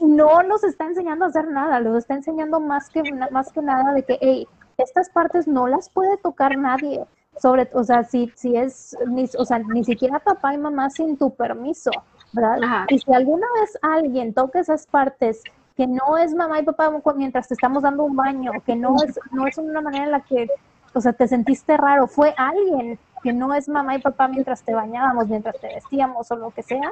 [0.00, 3.92] no los está enseñando a hacer nada, los está enseñando más que, más que nada
[3.92, 4.46] de que, hey,
[4.78, 7.04] estas partes no las puede tocar nadie.
[7.38, 11.16] Sobre, o sea, si, si es, ni, o sea, ni siquiera papá y mamá sin
[11.16, 11.90] tu permiso,
[12.32, 12.86] ¿verdad?
[12.88, 15.42] Y si alguna vez alguien toca esas partes
[15.76, 19.18] que no es mamá y papá mientras te estamos dando un baño, que no es,
[19.30, 20.48] no es una manera en la que,
[20.92, 24.74] o sea, te sentiste raro, fue alguien que no es mamá y papá mientras te
[24.74, 26.90] bañábamos, mientras te vestíamos o lo que sea,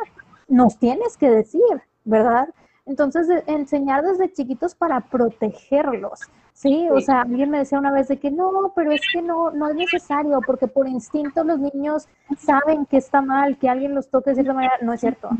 [0.48, 1.60] nos tienes que decir,
[2.04, 2.48] ¿verdad?
[2.86, 6.20] Entonces, enseñar desde chiquitos para protegerlos,
[6.60, 6.88] ¿sí?
[6.90, 9.68] O sea, alguien me decía una vez de que no, pero es que no, no
[9.70, 12.06] es necesario, porque por instinto los niños
[12.38, 14.74] saben que está mal, que alguien los toque de cierta manera.
[14.82, 15.30] No es cierto.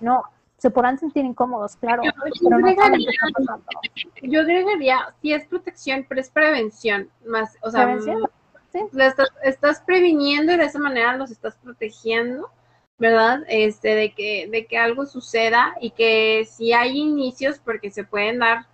[0.00, 0.22] No,
[0.58, 2.10] se podrán sentir incómodos, claro, yo,
[2.42, 3.10] pero no agregaría,
[4.22, 8.00] yo agregaría, sí es protección, pero es prevención, más, o sea, mm,
[8.72, 8.80] ¿Sí?
[8.98, 12.50] estás, estás, previniendo y de esa manera los estás protegiendo,
[12.98, 13.40] ¿verdad?
[13.48, 18.40] Este, de que, de que algo suceda y que si hay inicios, porque se pueden
[18.40, 18.66] dar,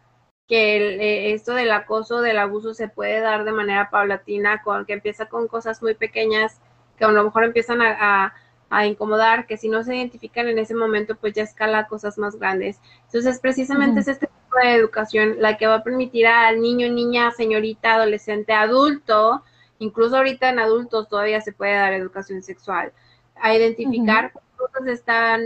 [0.49, 4.85] que el, eh, esto del acoso, del abuso se puede dar de manera paulatina, con
[4.85, 6.61] que empieza con cosas muy pequeñas,
[6.97, 8.35] que a lo mejor empiezan a
[8.73, 12.17] a incomodar, que si no se identifican en ese momento, pues ya escala a cosas
[12.17, 12.81] más grandes.
[13.05, 17.31] Entonces, precisamente es este tipo de educación la que va a permitir al niño, niña,
[17.33, 19.45] señorita, adolescente, adulto,
[19.79, 22.95] incluso ahorita en adultos todavía se puede dar educación sexual,
[23.37, 25.43] a identificar cosas están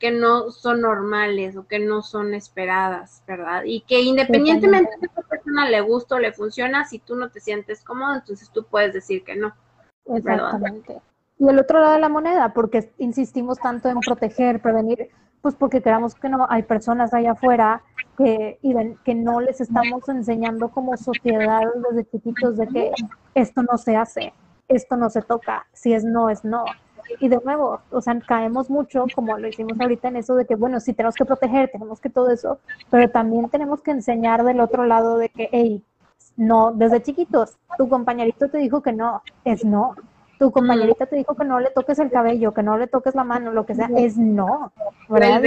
[0.00, 3.62] que no son normales o que no son esperadas, ¿verdad?
[3.64, 7.30] Y que independientemente de que a persona le gusta o le funciona, si tú no
[7.30, 9.54] te sientes cómodo, entonces tú puedes decir que no.
[10.06, 11.00] Exactamente
[11.40, 15.08] y el otro lado de la moneda, porque insistimos tanto en proteger, prevenir,
[15.40, 17.82] pues porque creamos que no hay personas allá afuera
[18.18, 18.58] que,
[19.04, 22.92] que no les estamos enseñando como sociedad desde chiquitos de que
[23.34, 24.34] esto no se hace,
[24.68, 26.62] esto no se toca, si es no, es no.
[27.18, 30.54] Y de nuevo, o sea, caemos mucho, como lo hicimos ahorita, en eso de que,
[30.54, 32.58] bueno, sí tenemos que proteger, tenemos que todo eso,
[32.90, 35.82] pero también tenemos que enseñar del otro lado de que, hey,
[36.36, 39.96] no, desde chiquitos, tu compañerito te dijo que no, es no
[40.40, 43.24] tu compañerita te dijo que no le toques el cabello, que no le toques la
[43.24, 44.72] mano, lo que sea, es no,
[45.06, 45.42] ¿verdad?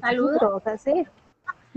[0.00, 1.06] Saludos, sí.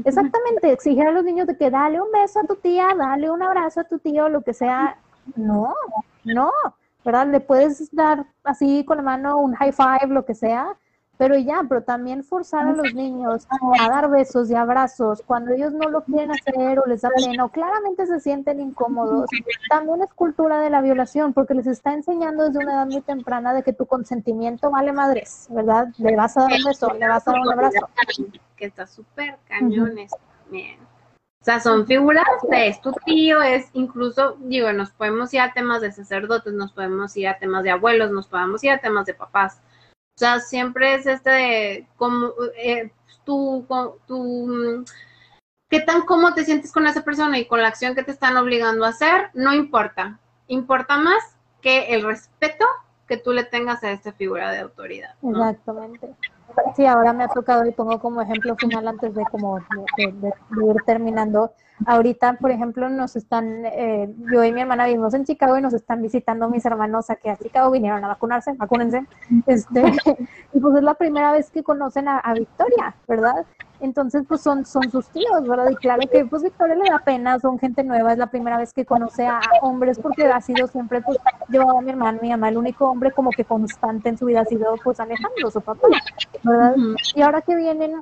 [0.06, 3.44] Exactamente, exigir a los niños de que dale un beso a tu tía, dale un
[3.44, 4.96] abrazo a tu tío, lo que sea,
[5.36, 5.76] no,
[6.24, 6.50] no,
[7.04, 7.28] ¿verdad?
[7.28, 10.76] Le puedes dar así con la mano un high five, lo que sea,
[11.20, 13.46] pero ya, pero también forzar a los niños
[13.78, 17.44] a dar besos y abrazos cuando ellos no lo quieren hacer o les da pena
[17.44, 19.30] o claramente se sienten incómodos,
[19.70, 23.54] también es cultura de la violación porque les está enseñando desde una edad muy temprana
[23.54, 25.90] de que tu consentimiento vale madres, ¿verdad?
[25.98, 27.90] Le vas a dar un beso, le vas a dar un abrazo.
[28.56, 30.89] Que está súper cañones también.
[31.42, 35.54] O sea, son figuras de es tu tío, es incluso, digo, nos podemos ir a
[35.54, 39.06] temas de sacerdotes, nos podemos ir a temas de abuelos, nos podemos ir a temas
[39.06, 39.62] de papás.
[39.88, 42.92] O sea, siempre es este de como eh,
[43.24, 43.66] tú,
[44.06, 44.84] tú,
[45.70, 48.36] qué tan cómo te sientes con esa persona y con la acción que te están
[48.36, 50.20] obligando a hacer, no importa.
[50.48, 52.66] Importa más que el respeto
[53.08, 55.16] que tú le tengas a esta figura de autoridad.
[55.24, 56.16] Exactamente.
[56.76, 59.60] Sí, ahora me ha tocado y pongo como ejemplo final antes de como
[59.98, 60.34] de,
[60.66, 61.54] ir terminando.
[61.86, 65.74] Ahorita, por ejemplo, nos están, eh, yo y mi hermana vivimos en Chicago y nos
[65.74, 69.06] están visitando mis hermanos aquí a Chicago, vinieron a vacunarse, vacúnense.
[69.46, 69.82] Este,
[70.54, 73.46] y pues es la primera vez que conocen a, a Victoria, ¿verdad?
[73.82, 75.70] Entonces, pues son, son sus tíos, ¿verdad?
[75.70, 78.74] Y claro que pues Victoria le da pena, son gente nueva, es la primera vez
[78.74, 81.18] que conoce a hombres porque ha sido siempre, pues,
[81.48, 84.42] yo a mi hermano, mi mamá, el único hombre como que constante en su vida
[84.42, 85.88] ha sido, pues, Alejandro, su papá,
[86.44, 86.76] ¿verdad?
[87.16, 88.02] Y ahora que vienen,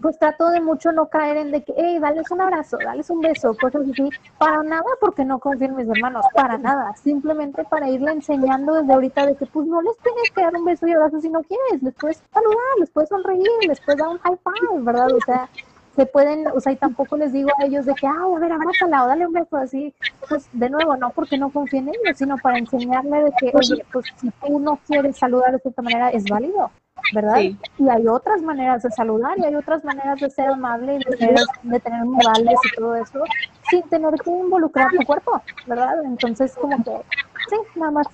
[0.00, 3.20] pues trato de mucho no caer en de que, hey, dales un abrazo, dales un
[3.20, 7.88] beso, cosas así, para nada porque no confío en mis hermanos, para nada, simplemente para
[7.88, 10.92] irle enseñando desde ahorita de que pues no les tienes que dar un beso y
[10.92, 14.38] abrazo si no quieres, les puedes saludar, les puedes sonreír, les puedes dar un high
[14.42, 15.12] five, ¿verdad?
[15.12, 15.48] O sea,
[15.94, 18.52] se pueden, o sea, y tampoco les digo a ellos de que, ah, a ver,
[18.52, 19.94] abrázala o dale un beso así,
[20.28, 23.84] pues de nuevo, no porque no confíen en ellos, sino para enseñarle de que, oye,
[23.92, 26.70] pues si tú no quieres saludar de cierta manera, es válido,
[27.12, 27.40] ¿verdad?
[27.40, 31.36] Y hay otras maneras de saludar y hay otras maneras de ser amable y de,
[31.62, 33.22] de tener modales y todo eso
[33.70, 36.02] sin tener que involucrar tu cuerpo, ¿verdad?
[36.04, 37.00] Entonces, como que,
[37.48, 38.06] sí, nada más,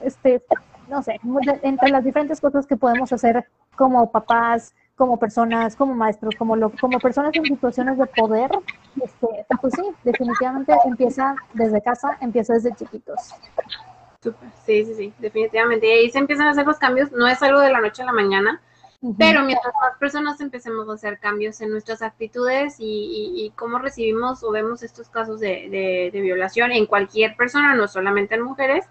[0.00, 0.42] este,
[0.88, 1.20] no sé,
[1.62, 6.70] entre las diferentes cosas que podemos hacer como papás, como personas, como maestros, como lo,
[6.70, 8.50] como personas en situaciones de poder,
[9.02, 13.34] este, pues sí, definitivamente empieza desde casa, empieza desde chiquitos.
[14.64, 15.86] Sí, sí, sí, definitivamente.
[15.86, 18.06] Y ahí se empiezan a hacer los cambios, no es algo de la noche a
[18.06, 18.62] la mañana,
[19.18, 24.50] pero mientras más personas empecemos a hacer cambios en nuestras actitudes y, cómo recibimos o
[24.50, 28.86] vemos estos casos de, de, violación en cualquier persona, no solamente en mujeres,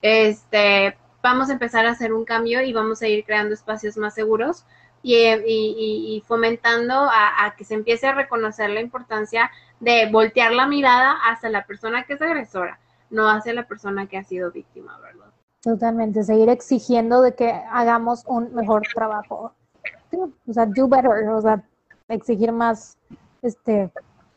[0.00, 4.14] este, vamos a empezar a hacer un cambio y vamos a ir creando espacios más
[4.14, 4.64] seguros
[5.02, 10.66] y, y, fomentando a, a, que se empiece a reconocer la importancia de voltear la
[10.66, 12.78] mirada hacia la persona que es agresora
[13.10, 15.32] no hace la persona que ha sido víctima, ¿verdad?
[15.60, 19.52] Totalmente, seguir exigiendo de que hagamos un mejor trabajo.
[20.46, 21.62] O sea, do better, o sea,
[22.08, 22.96] exigir más,
[23.42, 23.92] este,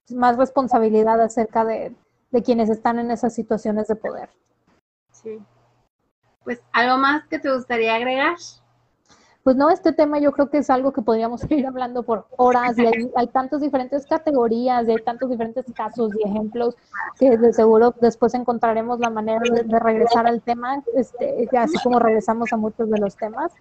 [0.10, 1.96] más responsabilidad acerca de,
[2.32, 4.30] de quienes están en esas situaciones de poder.
[5.12, 5.40] Sí.
[6.44, 8.36] Pues, ¿algo más que te gustaría agregar?
[9.44, 12.78] Pues no, este tema yo creo que es algo que podríamos seguir hablando por horas
[12.78, 16.76] y hay, hay tantas diferentes categorías y hay tantos diferentes casos y ejemplos
[17.20, 22.52] que de seguro después encontraremos la manera de, regresar al tema, este, así como regresamos
[22.54, 23.52] a muchos de los temas.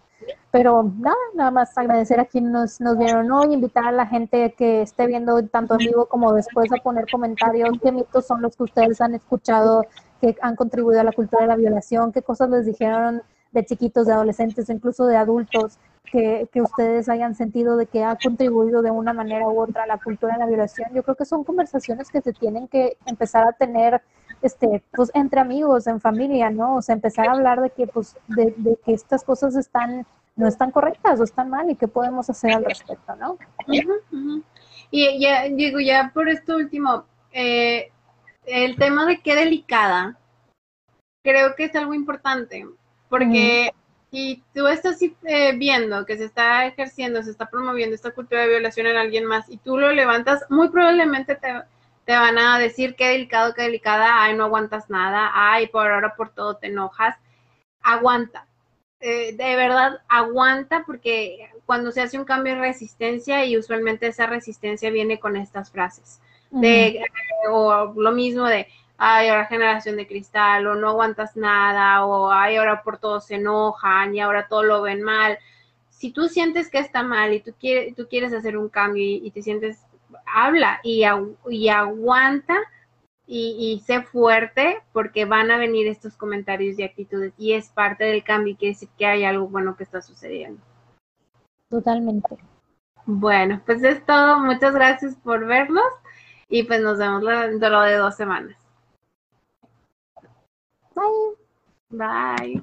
[0.51, 4.55] Pero nada, nada más agradecer a quienes nos, nos vieron hoy, invitar a la gente
[4.57, 8.57] que esté viendo tanto en vivo como después a poner comentarios, qué mitos son los
[8.57, 9.85] que ustedes han escuchado
[10.21, 13.23] que han contribuido a la cultura de la violación, qué cosas les dijeron
[13.53, 18.17] de chiquitos, de adolescentes, incluso de adultos, que, que, ustedes hayan sentido de que ha
[18.17, 20.91] contribuido de una manera u otra a la cultura de la violación.
[20.93, 24.03] Yo creo que son conversaciones que se tienen que empezar a tener
[24.43, 26.77] este, pues, entre amigos, en familia, ¿no?
[26.77, 30.71] O sea, empezar a hablar de que, pues, de, que estas cosas están, no están
[30.71, 33.39] correctas o están mal y qué podemos hacer al respecto, ¿no?
[34.91, 37.93] Y ya, digo, ya por esto último, eh,
[38.47, 40.19] el tema de qué delicada,
[41.23, 42.67] creo que es algo importante
[43.11, 43.75] porque
[44.11, 48.49] si tú estás eh, viendo que se está ejerciendo, se está promoviendo esta cultura de
[48.49, 51.53] violación en alguien más y tú lo levantas, muy probablemente te,
[52.07, 56.15] te van a decir qué delicado, qué delicada, ay, no aguantas nada, ay, por ahora
[56.17, 57.17] por todo te enojas.
[57.83, 58.47] Aguanta.
[59.01, 64.27] Eh, de verdad, aguanta porque cuando se hace un cambio de resistencia y usualmente esa
[64.27, 66.21] resistencia viene con estas frases.
[66.51, 67.01] De,
[67.49, 68.67] o lo mismo de,
[69.03, 73.37] ay, ahora generación de cristal, o no aguantas nada, o ay, ahora por todo se
[73.37, 75.39] enojan y ahora todo lo ven mal.
[75.89, 79.31] Si tú sientes que está mal y tú, quieres, tú quieres hacer un cambio y,
[79.31, 79.87] te sientes,
[80.27, 81.03] habla y,
[81.49, 82.59] y aguanta
[83.27, 88.05] y, y, sé fuerte porque van a venir estos comentarios y actitudes y es parte
[88.05, 90.63] del cambio y quiere decir que hay algo bueno que está sucediendo.
[91.71, 92.37] Totalmente.
[93.07, 94.41] Bueno, pues es todo.
[94.41, 95.91] Muchas gracias por vernos
[96.51, 98.60] y pues nos vemos dentro de dos semanas.
[101.91, 102.63] Bye.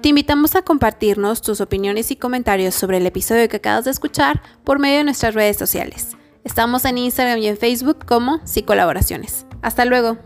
[0.00, 4.42] Te invitamos a compartirnos tus opiniones y comentarios sobre el episodio que acabas de escuchar
[4.64, 6.16] por medio de nuestras redes sociales.
[6.44, 9.44] Estamos en Instagram y en Facebook como Psicolaboraciones.
[9.60, 10.18] Hasta luego.